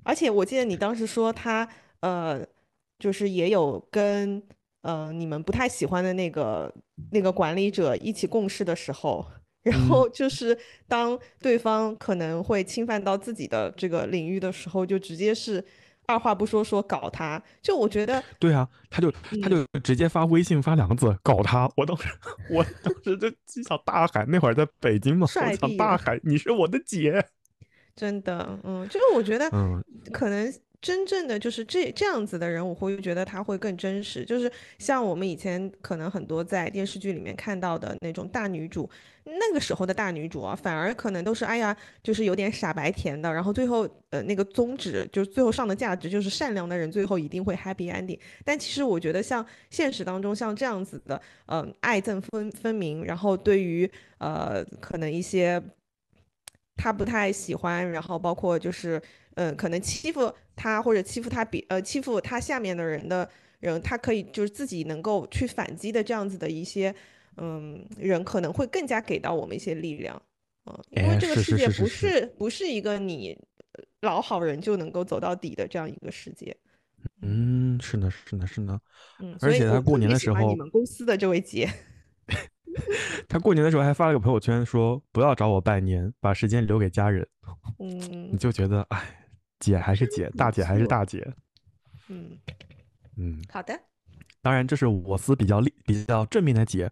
[0.02, 1.68] 而且我记得你当时说他，
[2.00, 2.44] 呃，
[2.98, 4.42] 就是也有跟
[4.82, 6.72] 呃你们不太喜欢的那个
[7.10, 9.26] 那个管理者一起共事的时候，
[9.62, 10.56] 然后就是
[10.86, 15.64] 当对方可能会侵犯到自己的这个领域的时候，就直接是
[16.06, 17.42] 二话不说说搞他。
[17.62, 19.10] 就我觉得， 对啊，他就
[19.42, 21.70] 他就直接发微信发两个字搞他。
[21.76, 22.08] 我当时
[22.50, 23.30] 我当时就
[23.62, 27.24] 想大喊，那会儿在北京嘛，我想大喊你是我的姐。
[27.94, 29.82] 真的，嗯，就是我觉得，嗯，
[30.12, 30.52] 可能。
[30.80, 34.24] 真正的就是这这样子的人，我会觉得他会更真实。
[34.24, 38.88] 就是像我们以前可能很多在电视剧里面看到的那种大女主，
[39.24, 43.32] 那个时候的大女主啊，反而可能都是哎呀，就是有点傻白甜的。
[43.32, 48.18] 然后最后呃那个宗旨就是最后上的价值就是善良的人最后一定会 happy ending。
[48.44, 55.60] 但其实我觉得像现实当中像这样子的，嗯，爱憎分分明，然后对于呃可能一些
[56.76, 59.02] 他不太喜欢，然后包括就是。
[59.36, 63.28] 嗯，可能欺负他或者欺负他比呃欺负他下面的人的
[63.60, 66.94] 人，他可以就是自己能够去反击的这样子的一些
[67.36, 70.20] 嗯人，可能会更加给到我们一些力量
[70.64, 73.38] 嗯，因为这个世界不是不是一个你
[74.00, 76.56] 老好人就能够走到底的这样一个世界。
[77.20, 78.80] 嗯，是呢，是呢，是呢。
[79.20, 81.68] 嗯，而且他过年的时候，你们公司的这位姐，
[83.28, 87.28] 他过年的时候还发了个朋友圈说不要找我拜年，把时间留给家人。
[87.78, 89.25] 嗯， 你就觉得哎。
[89.60, 91.26] 姐还是姐，大姐还是大姐。
[92.08, 92.38] 嗯
[93.16, 93.78] 嗯，好的。
[94.42, 96.90] 当然，这是我司比较利、比较正面的姐。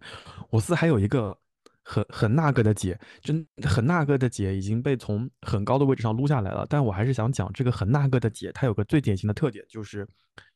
[0.49, 1.37] 我司还有一个
[1.83, 6.65] 很很那个的姐，就很那个的姐已经被从很高的位置上撸下来了。
[6.69, 10.05] 但我还是想讲这个很那个的姐，她有个最典型的特点，就是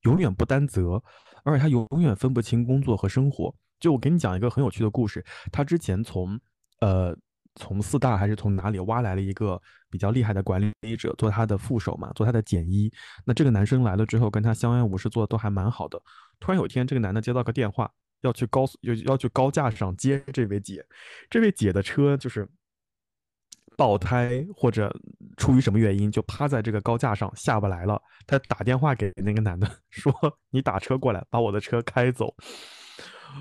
[0.01, 1.01] 永远不担责，
[1.43, 3.53] 而且她永远分不清工作和生活。
[3.79, 6.39] 就我给你讲一个很有趣的故事，她之前从
[6.81, 7.17] 呃。
[7.59, 12.91] 从四大还是从哪里挖来了一个比较厉害的管理者做他的副手嘛，做他的简一。
[13.25, 16.01] 那这个男生来了之后，跟他相安无事，做的都还蛮好的。
[16.39, 17.91] 突然有一天，这个男的接到个电话，
[18.21, 20.83] 要去高，要要去高架上接这位姐。
[21.29, 22.47] 这位姐的车就是
[23.75, 24.89] 爆胎，或者
[25.35, 28.01] 出于什么原因，就趴在这个高架上下不来了。
[28.25, 30.13] 他打电话给那个男的 说
[30.49, 32.33] ：“你打车过来，把我的车开走。”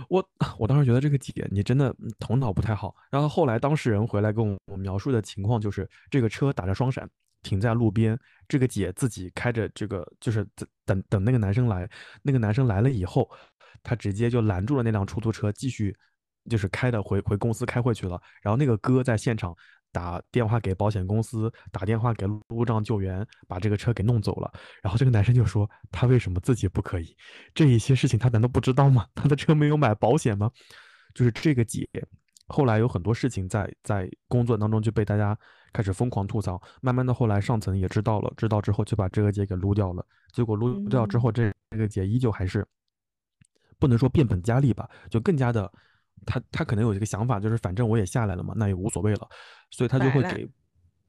[0.09, 0.27] 我
[0.59, 2.95] 我当时觉得这个姐你真的头脑不太好。
[3.11, 7.09] 然后后来当事人回来跟我描述的情况就是，这个车打着双闪
[7.43, 11.89] 停在路边，这个姐自己开着这个就是等等等那个男生来，
[12.23, 13.29] 那个男生来了以后，
[13.83, 15.97] 他直接就拦住了那辆出租车，继续
[16.49, 18.21] 就是开的回回公司开会去了。
[18.43, 19.57] 然后那个哥在现场。
[19.93, 24.53] 打电话给保险公司，打电话给路障救援，把这个车给弄走了。
[24.83, 27.17] 然后这个男生就说：“他为什么自己不可以？
[27.55, 29.07] 这一些事情他难道不知道吗？
[29.15, 30.51] 他的车没有买保险吗？”
[31.15, 31.89] 就是这个姐，
[32.49, 35.37] 后来有很多事情在在工作当中就被大家
[35.73, 36.61] 开始疯狂吐槽。
[36.81, 40.05] 慢慢的，后来上层也知道了，知道之后就把这个姐给撸掉了。
[40.33, 42.65] 结果撸掉之后，这这个姐依旧还是
[43.79, 45.71] 不能说变本加厉吧，就更加的。
[46.27, 49.29] 他他可能有一个想法，就是反正我也下来了嘛，那也无所谓了，
[49.71, 50.49] 所以他就会给，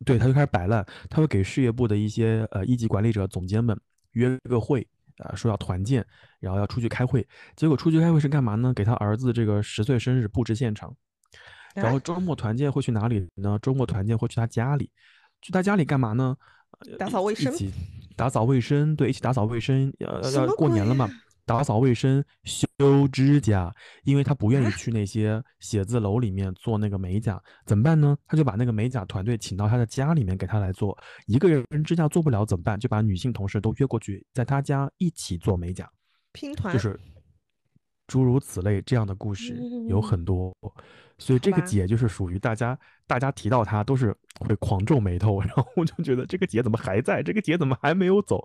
[0.05, 3.79] 对，他就开始摆烂，他会给事业部的一些呃一级管理者、总监们
[4.11, 4.85] 约个会
[5.17, 6.05] 啊，说要团建，
[6.39, 7.25] 然后要出去开会。
[7.55, 8.73] 结果出去开会是干嘛呢？
[8.73, 10.95] 给他儿子这个十岁生日布置现场。
[11.75, 13.57] 然后周末团建会去哪里呢？
[13.61, 14.89] 周末团建会去他家里，
[15.41, 16.35] 去他家里干嘛呢？
[16.97, 17.53] 打扫卫生。
[17.53, 17.71] 一起
[18.15, 19.93] 打扫卫生，对，一起打扫卫生。
[19.99, 21.09] 要要过年了嘛。
[21.49, 22.67] 打扫卫生、修
[23.11, 23.73] 指甲，
[24.03, 28.15] 因为他不愿意去那些写字楼里面做那个美甲，怎么办呢？
[28.27, 30.95] 他就把那个美甲团队请到他的家里面给他来做。
[31.25, 32.79] 一个人指甲做不了怎么办？
[32.79, 35.89] 就把女性同事都约过去，在他家一起做美甲。
[36.33, 36.99] 拼团就是
[38.05, 40.55] 诸如此类这样的故事有很多，
[41.17, 42.77] 所以这个姐就是属于大家，
[43.07, 47.23] 大家提到她都是会狂皱眉头， 然后我就觉得这个姐怎么还在？
[47.23, 48.39] 这个姐怎么还没有走？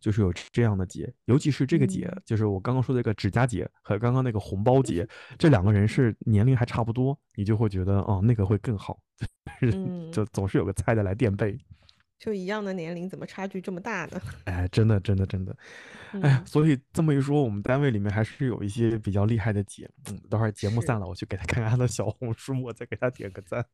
[0.00, 5.06] 就是有这样的姐，尤其是这个姐，就是我刚刚说的这个指甲姐和刚刚那个红包姐，
[5.38, 8.98] 这两个人是年龄还差不多，你就会觉得哦，那个会更好，
[10.10, 11.56] 就总是有个菜的来垫背。
[12.18, 14.20] 就一样的年龄，怎么差距这么大呢？
[14.44, 15.56] 哎，真的，真的，真的，
[16.22, 19.90] 哎，所以这么一说，我们单位里面还是有一些比较厉害的姐。
[20.10, 23.64] 嗯，等会儿节目散了，我去给她看看她的小红书，我再给她点个赞。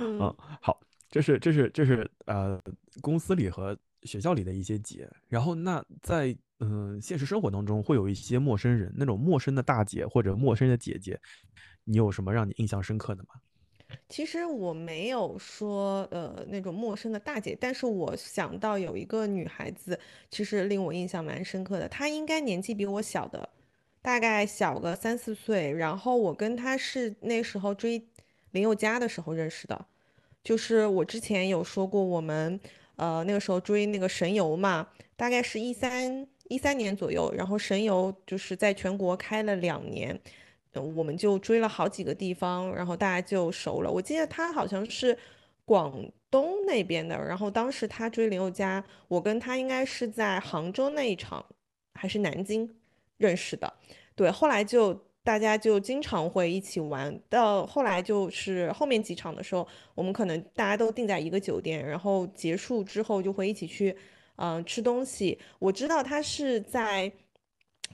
[0.00, 0.18] 嗯，
[0.62, 0.80] 好，
[1.10, 2.60] 这是这是这是呃，
[3.00, 3.76] 公司里和。
[4.04, 11.18] 学校里的一些姐，然后那在嗯现实生活当中会有一些陌生人，那种陌生的大姐或者陌生的姐姐，
[11.84, 13.28] 你有什么让你印象深刻的吗？
[14.08, 19.98] 其实我没有说呃那种陌生的大姐，但是我想到有一个女孩子，
[20.30, 21.88] 其实令我印象蛮深刻的。
[21.88, 23.48] 她应该年纪比我小的，
[24.02, 25.72] 大概小个三四岁。
[25.72, 28.06] 然后我跟她是那时候追
[28.50, 29.86] 林宥嘉的时候认识的，
[30.42, 32.60] 就是我之前有说过我们。
[32.96, 34.86] 呃，那个时候追那个神游嘛，
[35.16, 40.18] 大概是一三一三年左右，然后神游就是在全国开了两年，
[40.72, 43.90] 我们就追了好几个地方，然后大家就熟了。
[43.90, 45.16] 我记得他好像是
[45.64, 51.44] 广东那边的，然后当时他追林宥嘉，我跟他应该是在杭州那一场
[51.94, 52.68] 还是南京
[53.16, 53.72] 认识的。
[54.14, 54.92] 对，后来就
[55.24, 59.66] 大家就经常会一起玩，到后来就是后面几场的时候，
[59.96, 63.96] 我们可能大家都定在一个酒店，然后结束之后就会一起去
[64.36, 65.36] 嗯吃东西。
[65.58, 67.10] 我知道他是在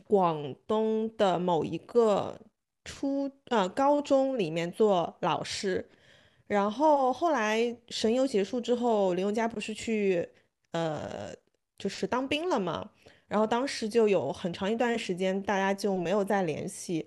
[0.07, 2.39] 广东的某一个。
[2.83, 5.87] 初呃高中里面做老师，
[6.47, 10.27] 然后后来神游结束之后，林宥嘉不是去
[10.73, 11.31] 呃
[11.79, 12.91] 就是当兵了嘛，
[13.31, 17.07] 然后当时就有很长一段时间大家就没有再联系，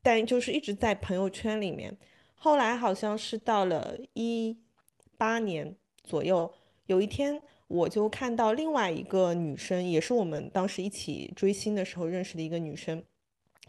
[0.00, 1.98] 但就是一直在朋友圈里面。
[2.36, 4.56] 后来好像是到了一
[5.18, 6.54] 八年左右，
[6.86, 13.02] 有一天我就看到另外一个女生，也是我们当时一起追星的时候认识的一个女生，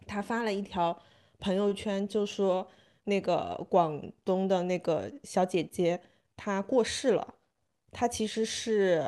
[0.05, 1.01] 她发了一条。
[1.37, 2.65] 朋友圈就说
[3.03, 5.99] 那个广东的那个小姐姐
[6.37, 7.35] 她过世了，
[7.91, 9.03] 她其实是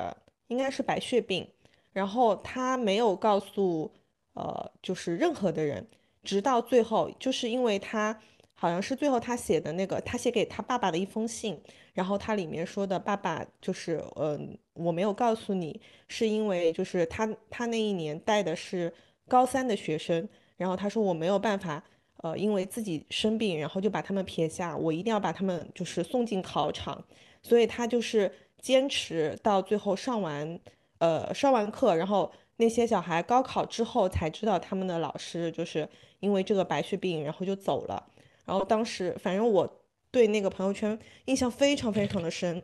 [0.47, 1.49] 应该是白血病，
[1.97, 3.91] 然后他没有告诉
[4.33, 5.83] 呃就是任何的人，
[6.23, 8.15] 直到最后就是因为他
[8.53, 11.59] 好像是最后他写的那个他写给他爸爸的一封信，
[11.93, 18.93] 然后他里面说的爸爸就是嗯我没有告诉你是因为就是他他那一年带的是
[19.27, 21.83] 高三的学生，然后他说我没有办法。
[22.23, 26.99] 呃，因为自己生病，然后就把他们撇下，我一定要把他们就是送进考场，
[27.43, 30.59] 所以他就是坚持到最后上完，
[30.99, 35.87] 呃，上完课，然后那些小孩高考之后才知道他们的老师就是
[36.19, 38.03] 因为这个白血病，然后就走了。
[38.45, 39.81] 然后当时反正我
[40.11, 42.61] 对那个朋友圈印象非常非常的深，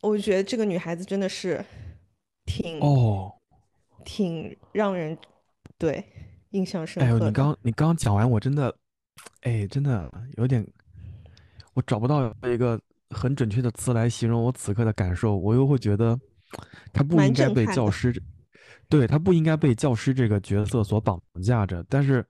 [0.00, 1.64] 我就觉得这个女孩子真的是
[2.44, 3.32] 挺哦，
[4.04, 5.16] 挺让人
[5.78, 6.04] 对
[6.50, 7.06] 印象深刻。
[7.06, 8.74] 哎呦，你刚你刚讲完，我真的。
[9.42, 10.66] 哎，真的有点，
[11.74, 15.36] 我找不到一个很准确的词来形容我此刻的感受。
[15.36, 16.18] 我又会觉得，
[16.92, 18.14] 他不应该被教师，
[18.88, 21.84] 对他不应该被教师这个角色所绑架着。
[21.88, 22.24] 但是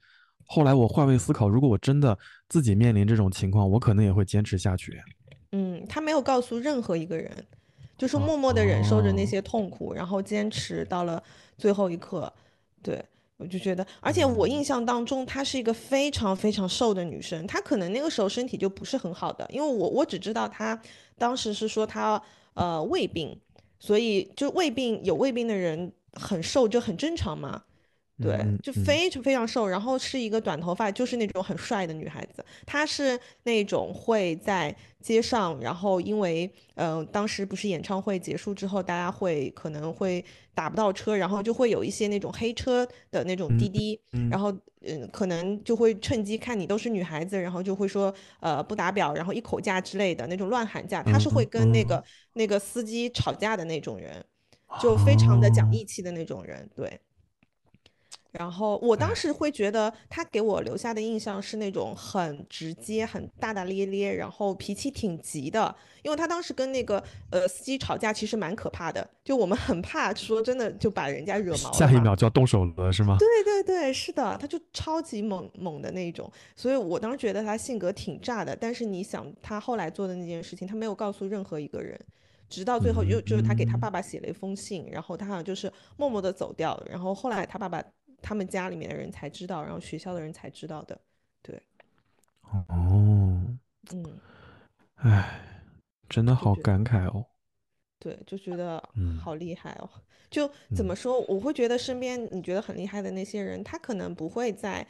[0.46, 2.18] 后来我换位思考，如果我真的
[2.48, 5.00] 自己面临这种情况，我可能也会坚持下去。
[5.52, 7.30] 嗯，他没有告诉任何一个人，
[7.96, 11.22] 就是默默的忍受着那些痛苦，然后坚持到了
[11.56, 12.32] 最后一刻。
[12.82, 13.04] 对。
[13.36, 20.80] 我就觉得，而且我印象当中，她是一个非常非常瘦的女生，她可能那个时候身体就不是很好的，因为我我只知道她
[21.18, 22.22] 当时是说她
[22.54, 23.36] 呃胃病，
[23.84, 27.64] 所以就胃病有胃病的人很瘦就很正常嘛。
[28.22, 32.44] 对，就非常非常瘦，然后是一个短头发，就是那种很帅的女孩子。
[32.64, 44.00] 她是那种会在街上，然后因为呃当时不是演唱会结束之后，大家会可能会打不到车，然后就会有一些那种黑车的那种滴滴，
[44.30, 44.52] 然后
[44.82, 51.02] 嗯可能就会趁机看你都是女孩子，然后就会说呃不打表，然后一口价之类的那种乱喊价。
[51.02, 52.02] 她是会跟那个
[52.34, 54.24] 那个司机吵架的那种人，
[54.80, 57.00] 就非常的讲义气的那种人，对。
[58.36, 65.74] 然后我当时会觉得他给我留下的印象是那种很直接、很大大咧咧，然后脾气挺急的。
[66.02, 69.08] 因为他当时跟那个呃司机吵架，其实蛮可怕的。
[69.24, 73.16] 就我们很怕说真的就把人家惹毛了，下一秒就要动手了，是吗？
[73.18, 76.30] 对对对，是的，他就超级猛猛的那种。
[76.56, 78.54] 所以我当时觉得他性格挺炸的。
[78.54, 81.98] 但是你想，他后来做的那件事情，他没有告诉任何一个人，
[82.50, 86.86] 直到最后又就是他给他爸爸写了一封信，然后他好像就是默默的走掉了。
[86.90, 87.82] 然后后来他爸爸。
[88.26, 90.98] 他们家里面的人才知道，然后学校的人才知道的，
[91.42, 91.62] 对。
[92.40, 93.44] 哦，
[93.92, 94.18] 嗯，
[94.94, 95.40] 哎，
[96.08, 97.26] 真的好感慨哦。
[97.98, 98.82] 对，就觉得
[99.20, 99.90] 好厉害哦。
[100.30, 104.86] 就怎么说，我会觉得身边你觉得很厉害的那些人，他可能不会在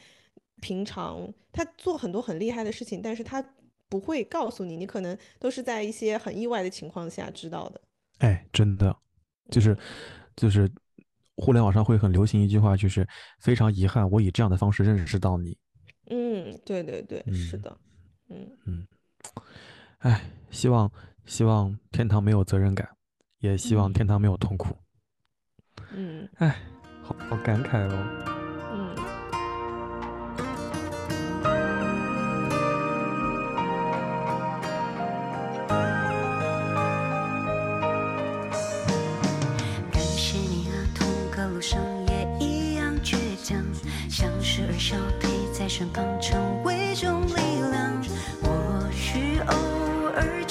[0.60, 3.44] 平常他做很多很厉害的事情，但是他
[3.88, 7.80] 不会告诉你，你可能都是在一些很意外的情况下知道的。
[8.18, 8.96] 哎，真的，
[9.50, 9.76] 就是
[10.36, 10.70] 就是。
[11.36, 13.06] 互联网上会很流行一句话，就是
[13.40, 15.56] 非常遗憾，我以这样的方式认识到你。
[16.10, 17.76] 嗯，对对对，是的，
[18.28, 18.86] 嗯嗯，
[19.98, 20.20] 哎，
[20.50, 20.90] 希望
[21.24, 22.88] 希望天堂没有责任感，
[23.38, 24.76] 也希望天堂没有痛苦。
[25.92, 26.56] 嗯，哎，
[27.02, 28.33] 好好感慨哦。
[45.64, 47.32] 在身旁成为种力
[47.70, 48.02] 量，
[48.42, 48.50] 或
[48.92, 49.54] 许偶
[50.14, 50.44] 尔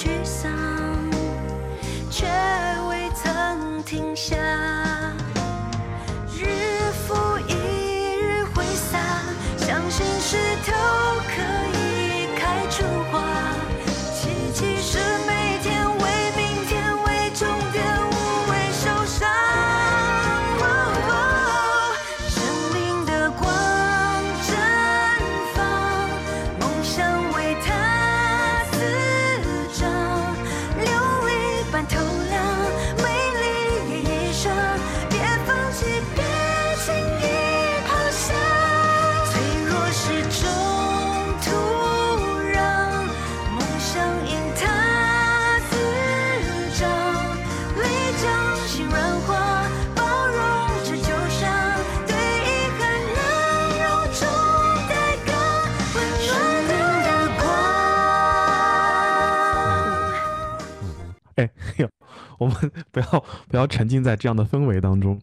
[62.94, 65.20] 不要不要沉浸在这样的氛围当中。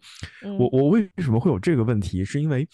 [0.59, 2.25] 我我为什么会有这个问题？
[2.25, 2.67] 是因为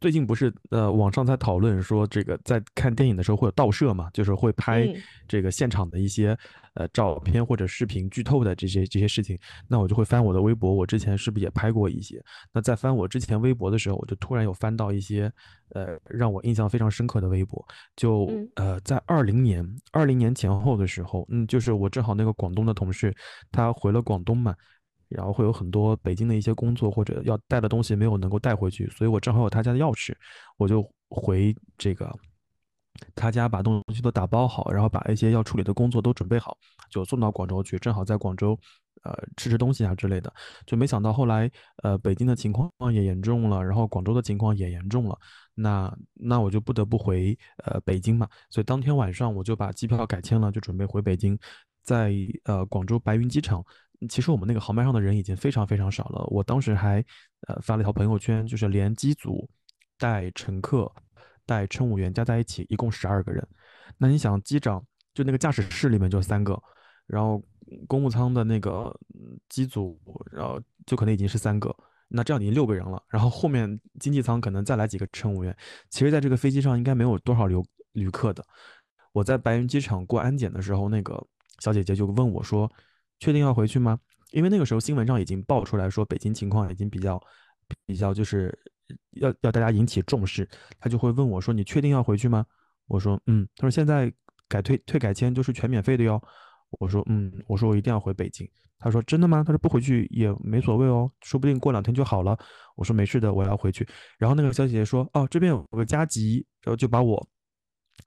[0.00, 4.86] 最近不是呃网上在讨论说这个在看电影的时候会有盗摄嘛，就是会拍
[5.28, 6.36] 这个现场的一些
[6.76, 9.38] 呃照片或者视频剧透的这些这些事情。
[9.68, 12.22] 那我就会翻我的微博，我之前是不是也拍过一些？
[12.52, 15.30] 那在翻我之前微博的时候，我就突然有翻到一些
[15.70, 17.62] 呃让我印象非常深刻的微博。
[17.96, 23.14] 就呃在二零年二零年前后的时候，嗯，就是我正好那个广东的同事
[23.50, 24.54] 他回了广东嘛。
[25.08, 30.12] 然后会有很多北京的一些工作或者要带的东西没有能够带回去，所以我正好有他家的钥匙，
[30.56, 32.12] 我就回这个
[33.14, 36.56] 他家把东西都打包好，然后把一些要处理的工作都准备好，
[36.90, 37.78] 就送到广州去。
[37.78, 38.58] 正好在广州，
[39.02, 40.32] 呃，吃吃东西啊之类的。
[40.66, 41.50] 就没想到后来，
[41.82, 45.18] 呃，北京的情况也严重了，然后广州的情况也严重了。
[45.54, 48.28] 那那我就不得不回呃北京嘛。
[48.50, 51.38] 所以当天晚上我就把机票改签了，就准备回北京，
[51.82, 52.12] 在
[52.44, 53.64] 呃广州白云机场。
[54.10, 56.22] 其实我们那个航班上的人已经非常非常少了。
[56.26, 57.02] 我当时还
[57.48, 59.48] 呃发了一条朋友圈，就是连机组
[59.96, 60.92] 带乘客
[61.46, 63.46] 带乘务员加在一起一共十二个人。
[63.96, 64.84] 那你想，机长
[65.14, 66.60] 就那个驾驶室里面就三个，
[67.06, 67.42] 然后
[67.86, 68.94] 公务舱的那个
[69.48, 69.98] 机组，
[70.30, 71.74] 然后就可能已经是三个。
[72.08, 73.02] 那这样已经六个人了。
[73.08, 75.56] 然后后面经济舱可能再来几个乘务员。
[75.88, 78.44] 其实，在这个飞机上应该没有多少留旅客的。
[79.12, 81.26] 我在白云机场过安检的时候，那个
[81.60, 82.70] 小姐姐就问我说。
[83.18, 83.98] 确定要回去吗？
[84.32, 87.18] 因为那个时候新闻上已经爆出来说北京情况已经比较
[87.86, 88.54] 比较，就是
[89.12, 90.48] 要要大家引起重视。
[90.78, 92.44] 他就会问我说：“你确定要回去吗？”
[92.88, 94.12] 我说：“嗯。”他说：“现在
[94.48, 96.22] 改退退改签就是全免费的哟。”
[96.78, 102.38] 我说：“嗯。”我说：“我一定要回北京。”他说：“真的吗？”他说：“不回去也没所谓哦，说不定过两天就好了。”
[102.76, 103.86] 我说：“没事的，我要回去。”
[104.18, 107.28] 然后那个小姐姐说：“哦，这边有个加急，然后就把我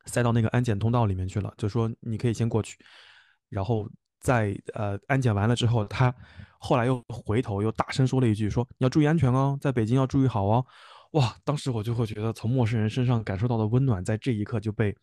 [0.06, 2.78] 塞到那个安检通道里面去了，就说你可以先过去。”
[3.50, 3.90] 然后。
[4.22, 6.14] 在呃安检完了之后，他
[6.60, 10.64] 后来又回头又大声说了一句：“说你要注意安全哦，在北京要注意好哦。”
[11.14, 14.96] 哇，当时我就会觉得从陌生人身上感受到的温暖，在这一刻就被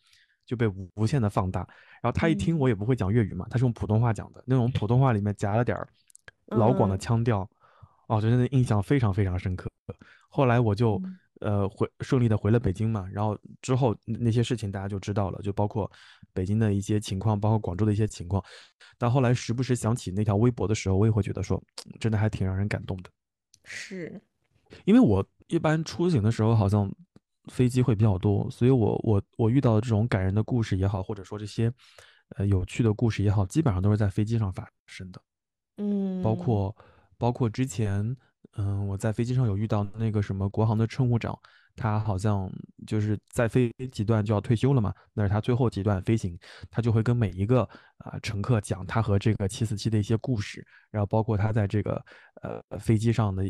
[0.44, 1.60] 就被无限的放大。
[2.00, 5.88] 然后他一听我也不会讲粤语嘛，他是用普通话讲的，那种普通话里面夹了点儿
[6.46, 7.48] 老广的腔调，
[8.06, 9.70] 哦，真的印象非常非常深刻。
[10.28, 11.00] 后来我就。
[11.40, 15.90] 呃，回顺利的回了北京嘛，然后之后那些事情大家就知道了，就包括
[16.32, 18.42] 北京的一些情况，包括广州的一些情况。
[18.96, 21.62] 但后来时不时想起那条微博的时候，我也会觉得说，
[22.00, 23.10] 真的还挺让人感动的。
[23.64, 24.18] 是，
[24.86, 26.90] 因为我一般出行的时候好像
[27.52, 31.70] 飞机会比较多，所以我我我遇到的这种感人的故事也好，或者说这些
[32.36, 35.20] 呃有趣的故事也好，基本上都是在飞机上发生的。
[35.76, 36.74] 嗯，包括
[37.18, 38.16] 包括之前。
[38.54, 41.38] 嗯，我在飞机上有遇到那个什么国航的乘务长，
[41.76, 42.50] 他好像
[42.86, 46.36] 就是在飞几段就要退休了嘛，那是他最后几段飞行，
[46.70, 47.62] 他就会跟每一个
[47.98, 52.02] 啊乘客讲他和这个七四七的一些故事，然后包括他在这个
[52.42, 53.44] 呃飞机上的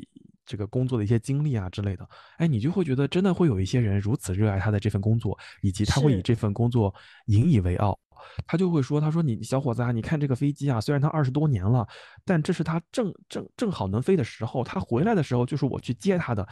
[0.45, 2.07] 这个工作的一些经历啊之类的，
[2.39, 6.95] 哎，你就会觉得真的会有一些人如此热爱他的这份工作，以及他会以这份工作
[7.27, 7.99] 引以为傲。
[8.47, 11.87] 他就会说：“他说你小伙子啊，你看这个飞机啊，虽然它二十多年了，
[12.25, 14.65] 但这是他正正正好能飞的时候。
[14.65, 16.47] 他回来的时候就是我去接他的。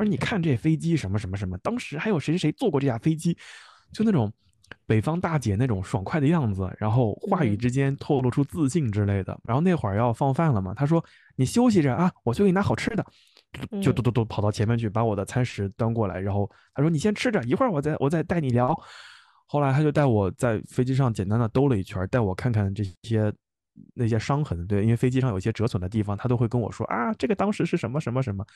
[0.00, 3.36] 而你看这飞机什么什么什么，当时还有谁谁谁坐过这架飞机，
[3.92, 4.32] 就那种
[4.86, 9.38] 北方大姐那种爽快的样子，然后话语之间透露出自信之类的。
[9.44, 11.04] 然后那会儿要放饭了嘛，他说
[11.36, 13.04] 你休息着啊，我去给你拿好吃的，
[13.82, 16.18] 就嘟嘟嘟跑到前面去把我的餐食端过来。
[16.18, 18.74] 然后他说你先吃着，一会儿我再我再带你聊。”
[19.52, 23.30] 后来他就带我在飞机上简单的兜了一圈，带我看看这些
[23.94, 24.64] 那些伤痕。
[24.66, 28.46] 对，因为飞机上有些折损的地方，他都会跟我说啊，这个当时是什么什么什么。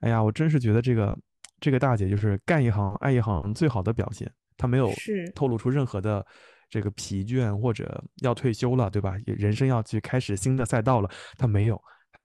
[0.00, 1.18] 哎呀，我真是觉得这个
[1.60, 4.30] 这个大姐就是干一行爱一行最好的表现。
[4.56, 4.90] 她没有
[5.34, 6.24] 透露出任何的
[6.68, 9.16] 这个疲倦或者要退休了，对吧？
[9.26, 11.80] 人生要去开始新的赛道了，她没有，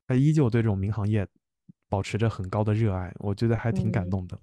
[0.08, 1.26] 她依旧对这种民航业
[1.88, 3.12] 保持着很高的热爱。
[3.20, 4.40] 我觉得还挺感动的。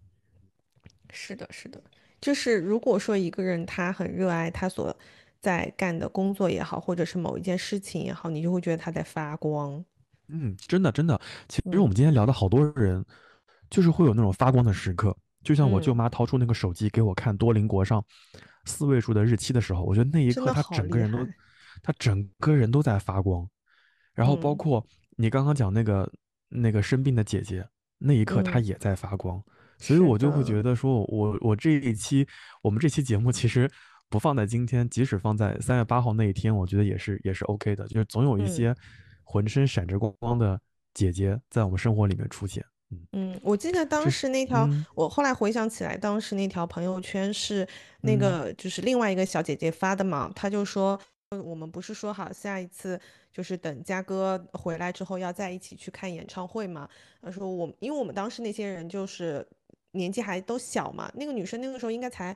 [1.11, 1.83] 是的，是的。
[2.21, 4.97] 就是如果说一个人他很热爱他所
[5.41, 9.85] 在干的工作也好，或者是某一件事情也好，你就会觉得他在发光。
[10.29, 11.21] 嗯，真的真的。
[11.49, 13.05] 其实我们今天聊的好多人，
[13.71, 15.17] 就是会有那种发光的时刻。
[15.43, 18.05] 就像我舅妈掏出那个手机给我看多邻国上
[18.65, 21.19] 四位数的日期的时候，我觉得那一刻她整个人都，
[21.83, 23.49] 她整个人都在发光。
[24.13, 24.85] 然后包括
[25.17, 26.11] 你刚刚讲那个
[26.49, 27.65] 那个生病的姐姐，
[27.99, 29.41] 那一刻她也在发光。
[29.79, 32.27] 所以我就会觉得说，我我这一期
[32.63, 33.71] 我们这期节目其实
[34.09, 37.87] 不放在今天，即使放在三月八号那一天，我觉得也是也是 OK 的。
[37.87, 38.75] 就是总有一些
[39.27, 40.59] 浑身闪着光光的
[40.95, 42.65] 姐姐在我们生活里面出现。
[43.13, 47.69] 嗯，我记得当时那条，我后来回想起来，当时那条朋友圈是
[48.01, 50.99] 那个就是另外一个小姐姐发的嘛，她就说。
[51.45, 52.99] 我们不是说好下一次
[53.33, 56.89] 就是等嘉哥回来之后要在一起去看演唱会嘛？
[57.21, 59.45] 她说我，因为我们当时那些人就是
[59.91, 62.35] 年纪还都小嘛，那个女生那个时候应该才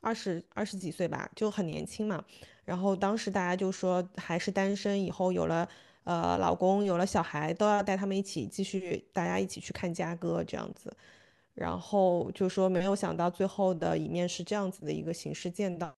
[0.00, 2.24] 二十二十几岁吧，就很年轻嘛。
[2.64, 5.68] 然后当时大家就说还是单身，以后有了
[6.04, 10.94] 呃老公有了小孩都要带他们一起继续大家一起去看家哥这样子。
[11.54, 15.94] 然后就说没有想到最后的一面是这样子的一个形式见到。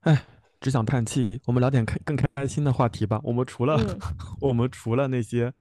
[0.00, 0.24] 哎。
[0.60, 1.40] 只想叹气。
[1.44, 3.20] 我们聊点开更开心的话题吧。
[3.22, 3.78] 我们除了
[4.42, 5.52] 我们除了那些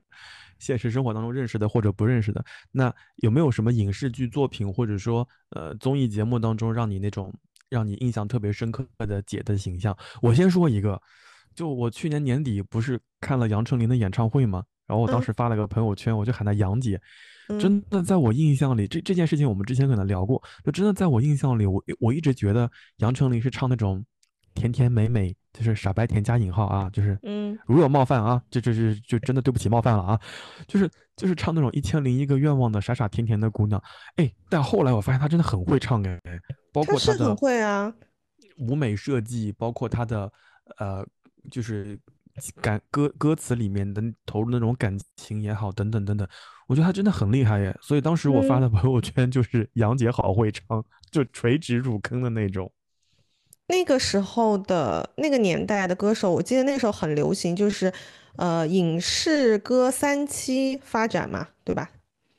[0.58, 7.32] 现实生活当中认识的或者不认识的，那有没有什么影视剧作品或者说呃综艺节目当中让你那种
[7.70, 9.96] 让你印象特别深刻的姐的形象？
[10.20, 11.00] 我先说一个，
[11.58, 14.64] 就我去年年底不是看了杨丞琳的演唱会吗？
[14.86, 17.02] 然后我当时发了个朋友圈，我就喊她杨姐。
[17.60, 24.06] 真的在我印象里，这这件事情我们之前可能聊过，就真的在我印象里，我我一直觉得杨丞琳是唱那种。
[24.54, 30.20] 甜甜美美，就是傻白甜加引号啊，就是嗯，如有冒犯啊，就就就就真的对不起冒犯了啊，
[30.68, 33.80] 就是就是唱那种一千零一个愿望的傻傻甜甜的姑娘，
[34.16, 36.20] 哎，但后来我发现她真的很会唱哎，
[36.74, 37.94] 包括她的会啊，
[38.58, 40.28] 舞美设计，包括她的
[40.80, 41.06] 呃，
[41.52, 41.98] 就是
[42.62, 46.28] 感歌歌词里面的投入那种感情也好，等等等等，
[46.68, 52.72] 我觉得他真的很厉害耶，所以当时我发的朋友圈就是杨姐好会唱，就垂直入坑的那种。
[53.68, 57.92] 那个时候的那个年代的歌手，我记得那时候很流行，就是，
[58.38, 61.90] 呃，影视歌三期发展嘛，对吧？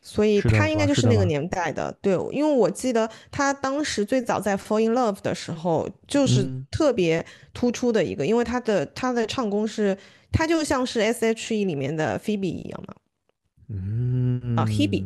[0.09, 9.99] 所以他应该就是那个年代的，对，因为我记得他当时最早在《Fall in Love》的时候，就是特别突出的一个，因为他的他的唱功是，
[10.33, 12.95] 他就像是 S.H.E 里面的 Phoebe 一样嘛，
[13.69, 15.05] 嗯，啊，Hebe。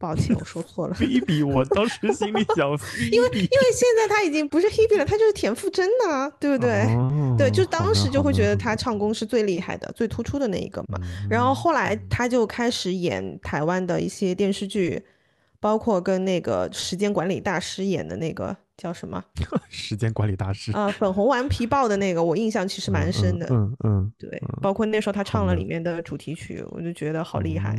[0.00, 0.94] 抱歉，我说错了。
[0.94, 2.70] Hebe，我当时心里想，
[3.12, 6.86] 因为因为现在他已经不是 Hebe 了，他就是田馥甄呐，对不对？
[7.36, 10.98] 对，就当时就会觉得他唱功是最厉害的、最突出的那一个嘛。
[11.28, 15.04] 然后后来他就开始演台湾的一些电视剧，
[15.60, 18.56] 包括跟那个时间管理大师演的那个。
[18.80, 19.22] 叫什么？
[19.68, 23.46] 时间管理大师啊，粉红顽皮豹的那个，我印象其实蛮深的。
[23.50, 27.76] 嗯嗯，对，包括那时候他唱了里面的主题曲，我就觉得好厉害。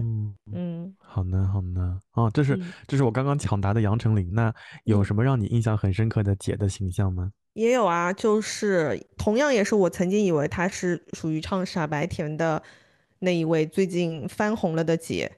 [0.53, 1.99] 嗯，好呢好呢。
[2.13, 4.29] 哦，这是这是我刚刚抢答的杨丞琳。
[4.33, 7.31] 那有什么让你印象很深刻的姐的形象吗？
[7.53, 12.61] 也有啊，就是同样也是我曾经以为她是属于唱傻白甜的
[13.19, 15.31] 那一位，最近翻红了的姐，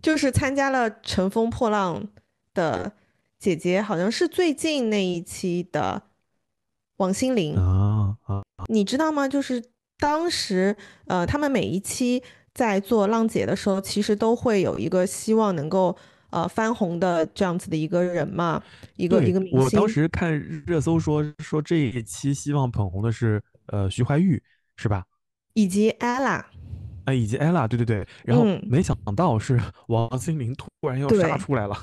[0.00, 2.00] 就是参加了《乘风破浪》
[2.54, 2.92] 的。
[3.44, 6.02] 姐姐好像是最近那一期的
[6.96, 9.28] 王心凌啊啊，你知道吗？
[9.28, 9.62] 就是
[9.98, 10.74] 当时
[11.08, 12.22] 呃，他们每一期
[12.54, 15.94] 在做浪姐的时候，其实都会有一个希望能够
[16.30, 18.62] 呃翻红的这样子的一个人嘛，
[18.96, 19.60] 一个一个明星。
[19.60, 20.32] 我当时看
[20.66, 24.40] 热搜说说这一期希望捧红的是呃徐怀钰
[24.78, 25.04] 是吧？
[25.52, 26.42] 以及 ella，
[27.04, 31.76] 哎，以及 ella，对对对，然后没想到是 王心凌突然又杀出来了。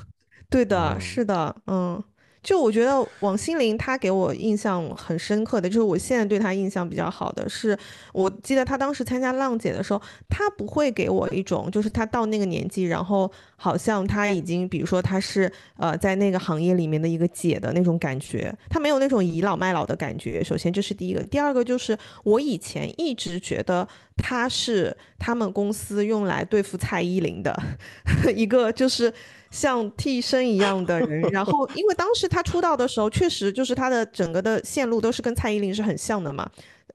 [0.51, 2.03] 对的，是的，嗯，
[2.43, 7.77] 就我觉得王心凌她给我印象很深刻的，就是我现在对她印象比较好的是，
[8.11, 20.43] 我记得她当时参加浪姐的时候，她不会给我一种就是她到那个年纪，然后好像她已经，比如说她是呃在那个行业里面的一个姐的那种感觉，她没有那种倚老卖老的感觉。
[20.43, 23.87] 首先这是第一个，第二个就是我以前一直觉得
[24.17, 27.57] 她是他们公司用来对付蔡依林的
[28.35, 29.13] 一个，就是。
[29.51, 36.49] 像替身一样的人，然后因为当时他出道的时候，确实就是他的整个的线路都是跟蔡依林是很像的嘛。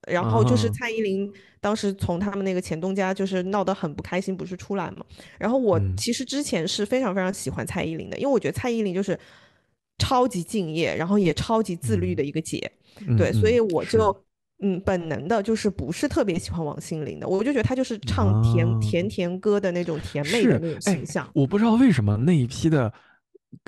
[0.08, 5.04] 然后就是蔡依林当时从他们那个前东家就是闹得很不开心，不是出来嘛。
[5.38, 9.18] 然后我其实之前是非常非常喜欢蔡依林的，因为我觉得蔡依林就是
[9.98, 12.70] 超级敬业，然后也超级自律的一个姐。
[13.18, 14.16] 对，所以我就。
[14.62, 21.28] 嗯，本能的就是不是特别喜欢王心凌的，我就觉得她就是唱甜甜甜歌的那种甜妹的那种形象。
[21.34, 22.90] 我不知道为什么那一批的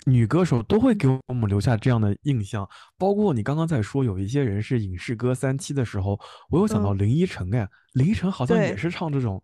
[0.07, 2.67] 女歌手都会给我们留下这样的印象，
[2.97, 9.43] 包括你刚刚在说有一些人是影视歌三期的时候，我有想到林依晨哎，林依晨好像也是唱这种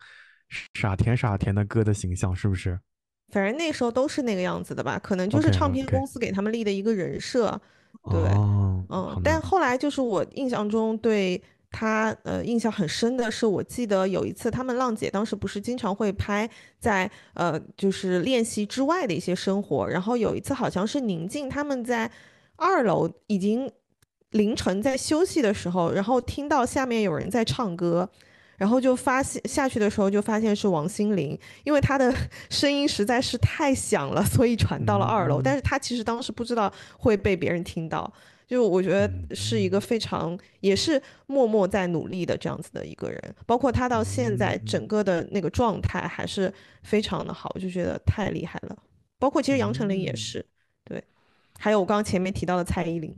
[0.73, 2.81] 傻甜傻甜的歌的形象，是不是？
[3.33, 7.61] 反正那时候都是那个样子的吧，可能就是唱片公司给他们立的一个人设。
[8.11, 8.21] 对，
[8.91, 16.49] 嗯，但后来就是我印象中对他呃印象很深的是，我记得有一次他们浪姐当时不是经常会拍
[16.79, 22.11] 在呃就是练习之外的一些生活，然后有一次好像是宁静他们在
[22.57, 23.71] 二楼已经
[24.31, 28.09] 凌晨在休息的时候，然后听到下面有人在唱歌。
[28.57, 32.15] 然后就发现下去的时候就发现是王心凌，因为她的
[32.51, 35.41] 声音实在是太响了，所以传到了二楼。
[35.43, 38.13] 但是她其实当时不知道会被别人听到，
[38.47, 46.53] 就我觉得嗯是一个非常也是默默在努力的这样子的一个人，包括她到现在嗯整个的那个状态还是
[46.83, 48.77] 非常的好，我就觉得太厉害了。
[49.19, 50.47] 包括其实杨丞琳也嗯是，
[50.85, 51.03] 对，
[51.59, 53.17] 还有我刚刚前面提到的蔡依林。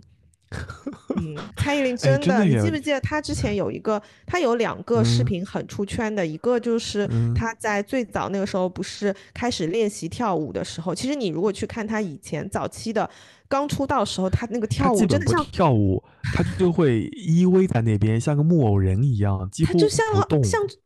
[1.16, 5.24] 嗯，蔡依林哎真的，你记不记得她之前有一个，她有两个视嗯。
[5.24, 7.34] 频很出圈的，一个就是嗯。
[7.34, 13.08] 她在最早那个时候不是开始练习跳舞的时候，其实你如果去看她以前早期的
[13.48, 16.02] 刚出道时候，她那个跳舞真的像，跳舞，
[16.32, 20.04] 她就会依偎在那边，像个木偶人一样，几乎她就像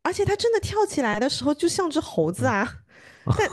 [0.03, 2.66] 而且她真的跳起来的时候就像只猴子啊，
[3.37, 3.47] 但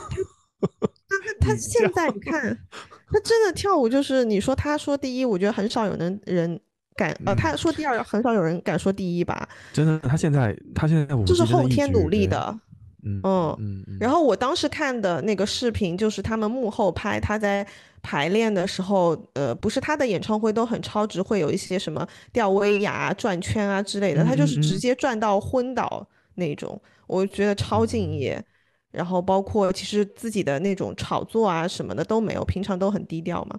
[1.08, 2.58] 她她她你这现在你看，
[3.10, 6.60] 他真的跳舞就是你说他说第一，我觉得很少有人人
[6.94, 9.48] 敢呃，他说第二，很少有人敢说第一吧。
[9.72, 12.58] 真的，他现在他现在就是后天，努力的，
[13.04, 13.56] 嗯嗯。
[13.58, 17.66] 嗯嗯，然后我当时看的那个视频，就是他们幕后拍他在
[18.02, 28.44] 排练的时候，呃，不是他的演唱会都很超值，会有一些什么吊威亚啊、转圈啊之类的，他就是直接转到昏倒那种，我觉得超敬业。
[28.90, 33.58] 然后包括其实自己的那种炒作啊什么的都没有，平常都很低调嘛，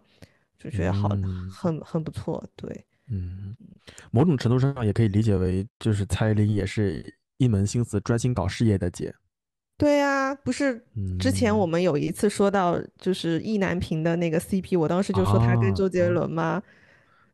[0.58, 2.44] 就觉得好，嗯很很不错。
[2.56, 3.56] 对，嗯，
[4.12, 7.04] 某种程度上也可以理解为，就是蔡依林也是
[7.38, 9.14] 一门心思专心搞事业的姐。
[9.78, 10.84] 对啊，不是
[11.20, 16.62] 之前我嗯们有一次说到就是意难平的那个 CP，我当时就说他跟啊周杰啊伦嘛。
[16.62, 16.79] 是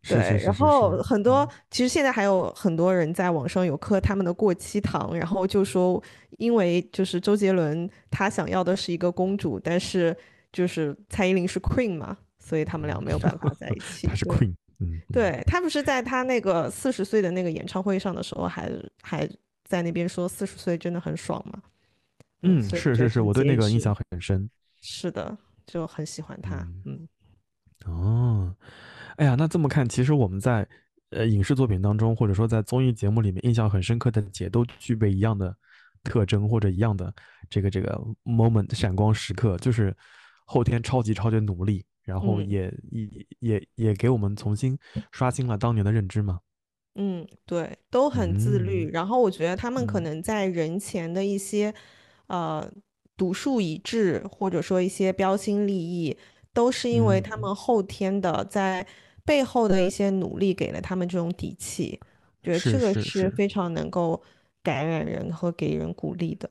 [0.07, 6.01] 对，是是是然后很多嗯，其实现在还有很多人在网上有磕他们的过期糖，然后就说，
[6.37, 10.15] 因为就是周杰伦他想要的是一个公主，但是
[10.51, 14.05] 就是蔡依林是 queen 嘛，所以他们俩没有办法在一 起。
[14.05, 18.71] 他是 queen，嗯，嗯，对，他不是在他那个四十岁的那个演唱会上的时候还，
[19.01, 19.27] 还
[19.63, 21.59] 在那边说四十岁真的很爽嘛。
[22.43, 24.47] 嗯，是是是，我对那个印象很深。
[24.81, 26.57] 是的，就很喜欢他。
[26.85, 27.07] 嗯
[27.85, 28.55] 哦，
[29.17, 30.67] 哎呀，那这么看，其实我们在
[31.11, 35.55] 呃影视作品当中，或者说在综艺节目里面，印象很深刻的姐都具备一样的
[36.03, 37.13] 特征或者一样的
[37.49, 39.95] 这个这个 moment 闪光时刻，就是
[40.45, 44.77] 后天超级超级努力，然后嗯也也也也给我们重新
[45.11, 46.39] 刷新了当年的认知嘛。
[46.95, 48.87] 嗯，对，都很自律。
[48.87, 51.73] 嗯然后我觉得他们可嗯能在人前的一些
[52.27, 52.71] 呃
[53.17, 56.15] 独树一帜，或者说一些标新立异，
[56.55, 58.87] 都是因为他嗯们后天的在
[59.23, 61.99] 背后的一些努力给了他们这种底气。
[62.41, 64.21] 觉得这个是非常能够
[64.61, 66.47] 感染人和给人鼓励的。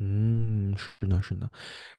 [0.00, 1.48] 嗯，是的，是的。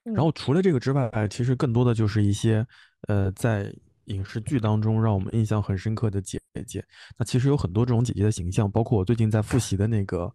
[0.02, 2.66] 然嗯后除了这个之外，其实更多的就是一些
[3.08, 3.74] 呃，在
[4.06, 6.84] 影视剧当中让我们印象很深刻的姐姐。
[7.16, 10.30] 那其实有很多这种姐姐的形象，包括我最近在复习的那个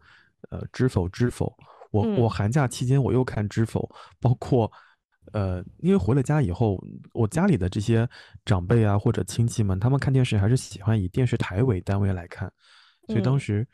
[0.50, 1.46] 呃《知否知否》，
[1.92, 3.82] 我我嗯寒假期间我又看《知否》，
[4.20, 4.72] 包括
[5.34, 6.84] 呃，因为回了家以后，
[7.14, 8.08] 我家里的这些
[8.46, 12.52] 长辈啊或者亲戚们，他们看电视还是喜欢以电视台为单位来看，
[13.08, 13.68] 所以当嗯时。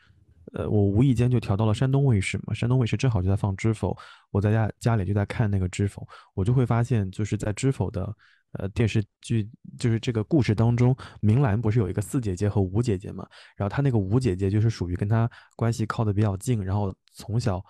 [0.52, 3.92] 呃，我无意间就调到了山东卫视嘛，山东卫视正好就在放《知否》，
[4.30, 6.02] 我在家家里就在看那个《知否》，
[6.34, 8.14] 我就会发现，就是在《知否》的
[8.52, 9.48] 呃电视剧，
[9.78, 13.26] 就是这个故事当中，明兰不是有一个四姐姐和五姐姐嘛？
[13.56, 17.64] 然后她那个五姐姐就是属于跟她关系靠得比较近，然后从小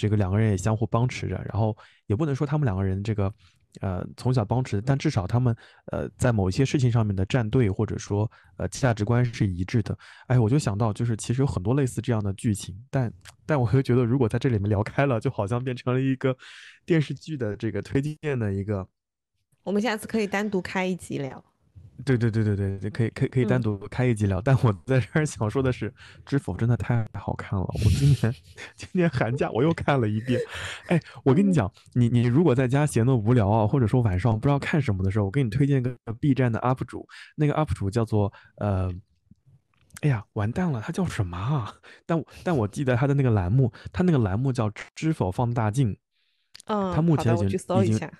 [0.00, 3.30] 这个两个人也相互帮持着，然后也不能说他们两个人这个
[3.82, 5.54] 呃从小帮持，但至少他们
[5.92, 9.94] 呃在某一些事情上面的站队或者说呃价值观是一致的。
[10.28, 13.12] 哎，我就想到就是其实有很多类似这样的剧情，但
[13.44, 16.34] 但我又觉得如果在这里面聊开了，就好像变成了一个
[16.86, 18.88] 电视剧的这个推荐的一个。
[19.62, 21.44] 我们下次可以单独开一集聊。
[22.04, 24.40] 对对对对对对，可以可以可以单嗯独开一集聊。
[24.40, 25.90] 但我在这儿想说的是，
[26.24, 27.64] 《知否》真的太好看了。
[27.64, 28.34] 我今年
[28.76, 30.40] 今年寒假我又看了一遍。
[30.88, 37.06] 哎，我跟你嗯讲，你你如果在家闲的无聊啊，或者说晚上不知道看什么的时候，我给你推荐个 B 站的 UP 主，
[37.36, 38.92] 那个 UP 主叫做呃。
[40.02, 41.74] 哎呀，完蛋了，他叫什么啊？
[42.06, 45.92] 但我但我记得他的那个栏目，他那个栏目叫《知否放大镜》，
[46.66, 48.10] 嗯，他目前已经已经搜一下。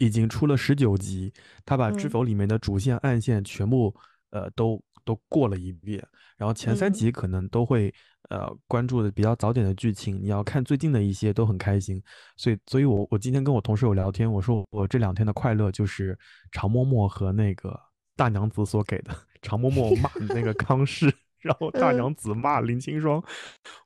[0.00, 1.32] 已经出了十九集，
[1.64, 2.10] 他把《知嗯。
[2.10, 3.94] 否》里面的主线、暗线全部
[4.30, 6.04] 呃都都过了一遍，
[6.38, 6.92] 然后前三嗯。
[6.92, 7.94] 集可能都会
[8.30, 12.02] 呃关注的比较早点的剧情，你要看最近的一些都很开心，
[12.36, 16.18] 所以所以我我今天跟我同事有聊天，我说我这两天的快乐就是
[16.50, 17.78] 常嬷嬷和那个
[18.16, 21.12] 大娘子所给的，常嬷嬷骂那个康氏。
[21.40, 23.22] 然后大嗯娘子骂林清霜，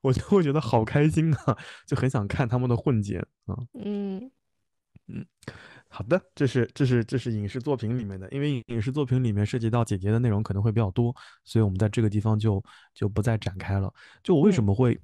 [0.00, 3.54] 我就会觉得好开心啊，就很想看他们的混剪啊。
[3.74, 4.30] 嗯。
[5.06, 5.24] 嗯
[5.94, 11.14] 好的，这是这是这是影视作品里面的，因为影视作品里面涉及到姐姐的内容可能会比较多，
[11.44, 12.60] 所以我们在这个地方就
[12.92, 13.88] 就不再展开了。
[14.20, 15.00] 就我为什嗯么会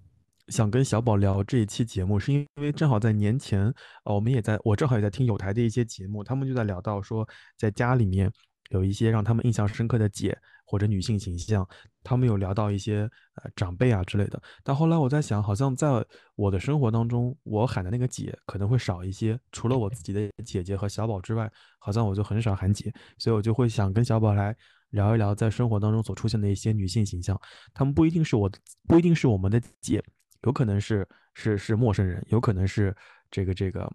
[0.48, 3.72] 想跟小宝聊这一期节目，是因为正好在年前，
[4.02, 7.24] 呃，我们也在我正好也在听有台的一些节目，他们就在聊到说，
[7.56, 8.28] 在家里面
[8.70, 10.36] 有一些让他们印象深刻的姐
[10.70, 11.68] 或者女性形象，
[12.04, 13.00] 他们有聊到一些
[13.42, 14.40] 呃长辈啊之类的。
[14.62, 15.88] 但后来我在想，好像在
[16.36, 19.36] 我的生活当中，我喊的那个姐可能会少一些。
[19.50, 24.56] 除了我自己的姐姐和小宝之外，好像我就很少喊姐，所以我就会想跟小宝来
[24.90, 27.36] 聊一聊在生活当中所出现的一些女性形象。
[27.74, 28.56] 她们不一定是我的，
[28.86, 30.00] 不一定是我们的姐，
[30.44, 32.94] 有可能是是是陌生人，有可能是
[33.28, 33.92] 这个这个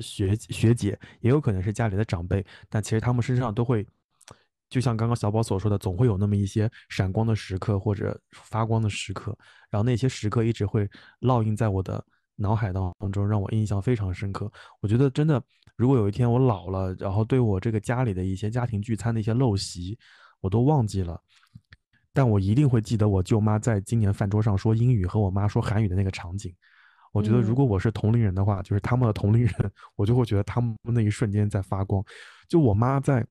[0.00, 2.46] 学学姐，也有可能是家里的长辈。
[2.68, 3.84] 但其实他们身上都会。
[4.68, 9.36] 就像刚刚小宝所说的，总会有那么一些闪光的时刻或者发光的时刻，
[9.70, 10.88] 然后那些时刻一直会
[11.20, 14.50] 烙印在我的脑海当中，让我印象非常深刻。
[14.80, 15.40] 我觉得真的，
[15.76, 19.96] 如果有一天我老了，然后对我这个家里的一些家庭聚餐的一些陋习，
[20.40, 21.20] 我都忘记了，
[22.12, 26.52] 但我一定会记得我舅妈在今年饭桌上说英语和我妈说韩语的那个场景。
[27.12, 29.54] 我觉得如果我是同龄人的话，就是他们的同龄人，
[29.94, 32.04] 我就会觉得他们那一瞬间在发光。
[32.48, 33.24] 就我妈在。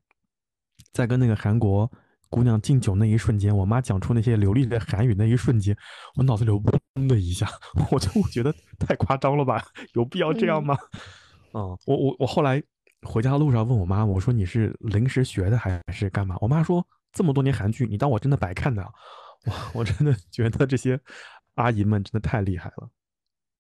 [0.92, 1.92] 在跟那个韩国
[2.30, 5.76] 姑娘敬酒那一瞬间，我妈讲出那些流利的韩语那一瞬间，
[6.16, 7.48] 我脑子里嗡的一下，
[7.92, 9.64] 我就觉得太夸张了吧？
[9.94, 10.78] 有必要这样吗？
[11.54, 12.62] 嗯，我我我后来
[13.04, 16.36] 回家的路上问我妈，我说你是临时学的还是干嘛？
[16.42, 18.84] 我妈说这么多年韩剧，你当我真的白看的？
[19.48, 21.00] 哇，我真的觉得这些
[21.54, 22.90] 阿姨们真的太厉害了。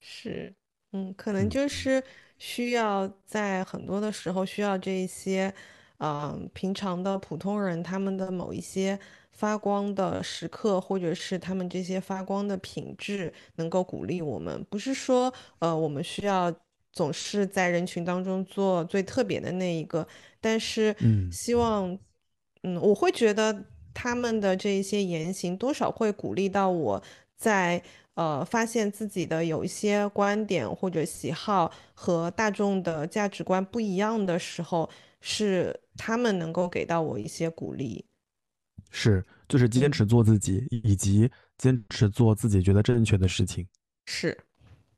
[0.01, 0.53] 是，
[0.91, 2.03] 嗯，可能就是
[2.37, 5.47] 需要在很多的时候需要这一些。
[5.47, 5.53] 嗯，
[6.53, 8.99] 平常的普通人，他们的某一些
[9.31, 14.61] 发光的时刻，或者是他们这些发光的品质，能够鼓励我们。
[14.69, 16.53] 不是说，呃，我们需要
[16.91, 20.05] 总是在人群当中做最特别的那一个，
[20.41, 20.93] 但是，
[21.31, 21.97] 希望，
[22.63, 23.63] 嗯，我会觉得
[23.93, 27.01] 他们的这一些言行，多少会鼓励到我
[27.37, 27.81] 在，
[28.15, 34.89] 呃，发现自己的有一些观点或者喜好和大众的价值观不一样的时候。
[35.27, 38.05] 是他们能够给到我一些鼓励，
[38.91, 43.67] 是就是坚持做自己，以及坚持做自己觉得正确的事情。
[44.05, 44.37] 是，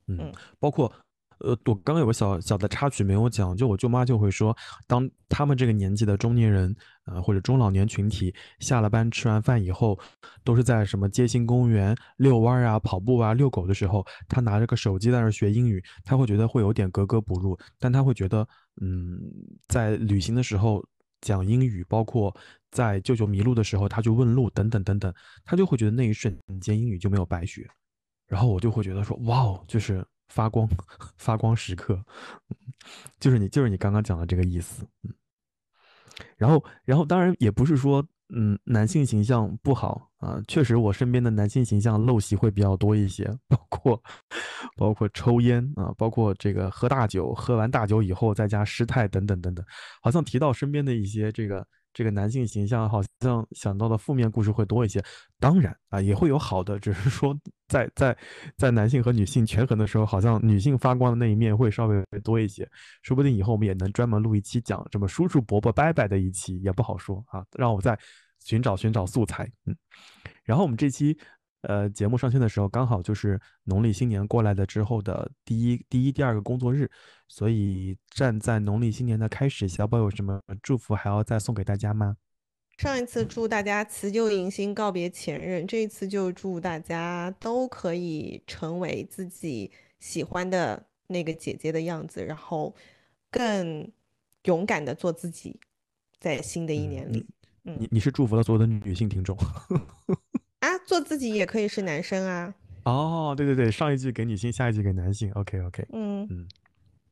[0.06, 0.92] 嗯，包括
[1.40, 4.56] 呃，我刚刚有个小小的插曲没有讲，就我舅妈就会说，
[4.86, 6.74] 当他们这个年纪的中年人，
[7.06, 9.98] 呃，或者中老年群体下了班吃完饭以后，
[10.44, 18.46] 都是在什么街心公园遛弯啊、跑步啊、遛狗的时候，他拿着个手机在那学英语，他会觉得会有点格格不入，但他会觉得。
[18.80, 19.18] 嗯，
[19.66, 20.80] 在旅行的时候
[21.20, 22.32] 讲英语，包括
[22.70, 25.12] 在舅舅迷路的时候，他去问路等等等等，
[25.44, 27.68] 他就会觉得那一瞬间英语就没有白学。
[28.28, 30.68] 然后我就会觉得说，哇哦，就是发光，
[31.16, 32.02] 发光时刻，
[33.18, 34.86] 就是你，就是你刚刚讲的这个意思。
[35.02, 35.12] 嗯，
[36.36, 38.06] 然后，然后当然也不是说。
[38.30, 44.02] 嗯，男性形象不好啊，确实，我身边的男性形象陋习会比较多一些， 包括
[44.76, 49.64] 包括抽烟啊，包括这个喝大酒，喝完大酒以后再加失态等等等等，
[50.02, 51.66] 好像提到身边的一些这个。
[51.92, 55.02] 这个男性形象好像想到的负面故事会多一些，
[55.40, 57.36] 当然啊也会有好的，只是说
[57.66, 58.16] 在在
[58.56, 62.68] 在男性和女性权衡的时候，好像女性发光的那一面会稍微多一些。
[63.02, 67.44] 说不定以后我们也能专门录一期讲什么叔叔伯伯伯伯的一期，也不好说啊。
[67.56, 67.98] 让我再
[68.38, 69.76] 寻找寻找素材，嗯。
[70.44, 71.18] 然后我们这期。
[71.68, 76.90] 呃，节目上线的时候刚好就是农历新年过来的之后的第一、第一、第二个工作日，
[77.28, 82.16] 所以站在农历新年的开始，小宝有什么祝福还要再送给大家吗？
[82.78, 89.70] 上一次祝大家辞旧迎新，告别前任，这一次就祝大家都可以成为自己
[90.00, 92.74] 喜欢的那个姐姐的样子，然后
[93.30, 93.86] 更
[94.44, 95.60] 勇敢的做自己，
[96.18, 97.26] 在新的一年里。
[97.62, 99.36] 你你是祝福了所有的女性听众。
[100.88, 102.54] 啊，做自己也可以是男生啊！
[102.84, 105.30] 哦，对对对，上一句给女性，下一句给男性。
[105.32, 106.48] OK OK，嗯嗯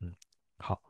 [0.01, 0.15] 嗯，
[0.57, 0.81] 好，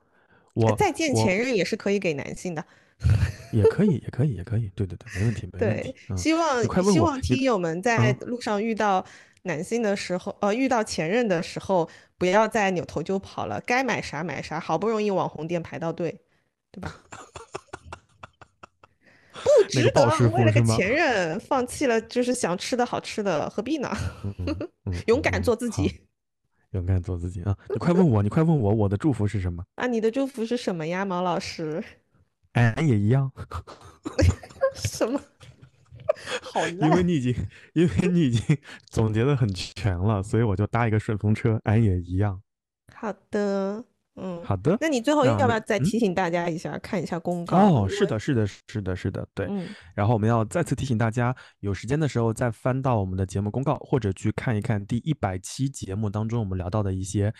[0.54, 2.64] 我再见前任也是可以给男性的，
[3.52, 5.94] 也可以，也可以，也可以，对对对，没问题，没问题。
[6.08, 9.04] 对，希望希望听友们在路上遇到
[9.42, 16.20] 男性的时候，呃，遇到前任的时候，不要再扭头就跑了，该买啥买啥，好不容易网红店排到队，
[16.70, 17.02] 对吧？
[19.42, 23.90] 不值得，为了个前任放弃了就是想吃的好吃的，何必呢？
[25.06, 26.00] 勇敢做自己，
[26.70, 27.56] 勇敢做自己啊！
[27.68, 29.64] 你快问我，你快问我，我的祝福是什么？
[29.76, 31.82] 啊，你的祝福是什么呀，毛老师？
[32.52, 33.30] 俺也一样。
[34.74, 35.20] 什么？
[36.40, 37.34] 好因为你已经，
[37.74, 38.56] 因为你已经
[38.88, 41.60] 总结的很全了，所以我就搭一个顺风车。
[41.64, 42.40] 俺也一样。
[42.94, 43.84] 好的。
[44.16, 44.76] 嗯，好的。
[44.80, 47.56] 那你最后要不要再提醒大家一下，看一下公告？
[47.56, 49.46] 哦，是的，是的，是的，是的，对。
[49.94, 57.32] 然后我们要再次提醒大家，有时间的时候再翻到我们的节目公告，或者去看一看第一百期节目当中我们聊到的一些，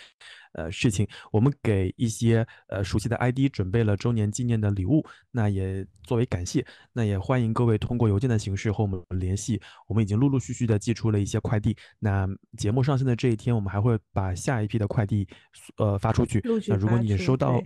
[0.57, 1.07] 呃事情。
[1.31, 9.61] 我们给一些呃熟悉的 ID 准备了周年纪念的礼物，那也作为感谢，那也欢迎各位通过邮件的形式和我们联系。
[9.87, 15.29] 我们已经陆陆续续的寄出了一些快递，那节目上线的这一天，我们还会把下一批的快递
[15.77, 16.43] 呃发出去。
[16.67, 17.63] 那如果你收到。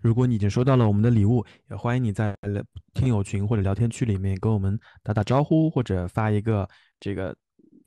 [0.00, 2.32] 如果你已经收到了我们的礼物，也欢迎你在
[2.94, 6.68] 听友群或者聊天区里面跟我们打打招呼，或者发一个
[7.00, 7.36] 这个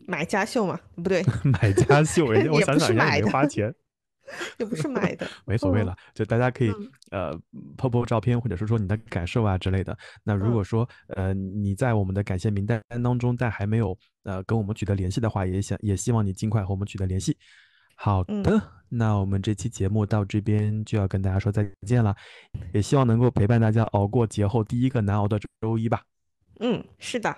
[0.06, 0.78] 买家秀嘛？
[0.94, 1.24] 不对，
[1.62, 3.74] 买家秀， 我想想也没花钱，
[4.58, 6.72] 也不是买的，没所谓了，就大家可以
[7.12, 7.32] 呃
[7.78, 9.98] 拍拍照片，或者说说你的感受啊之类的。
[10.24, 17.38] 那如果说呃你在我们的感谢名单当中，但还没有呃跟我们取得联系的话，也想也希望你尽快和我们取得联系。
[17.96, 18.60] 好的，
[18.90, 22.16] 那我们这期节目到这边就要跟大家说再见了，
[22.74, 26.02] 也希望能够陪伴大家熬过节后第一个难熬的周一吧。
[26.60, 27.36] 嗯，是的。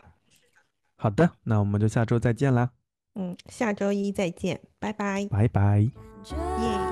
[0.95, 2.70] 好的，那我们就下周再见啦。
[3.15, 5.28] 嗯，下周一再见，拜拜。
[5.30, 6.82] 拜拜。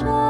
[0.00, 0.29] show.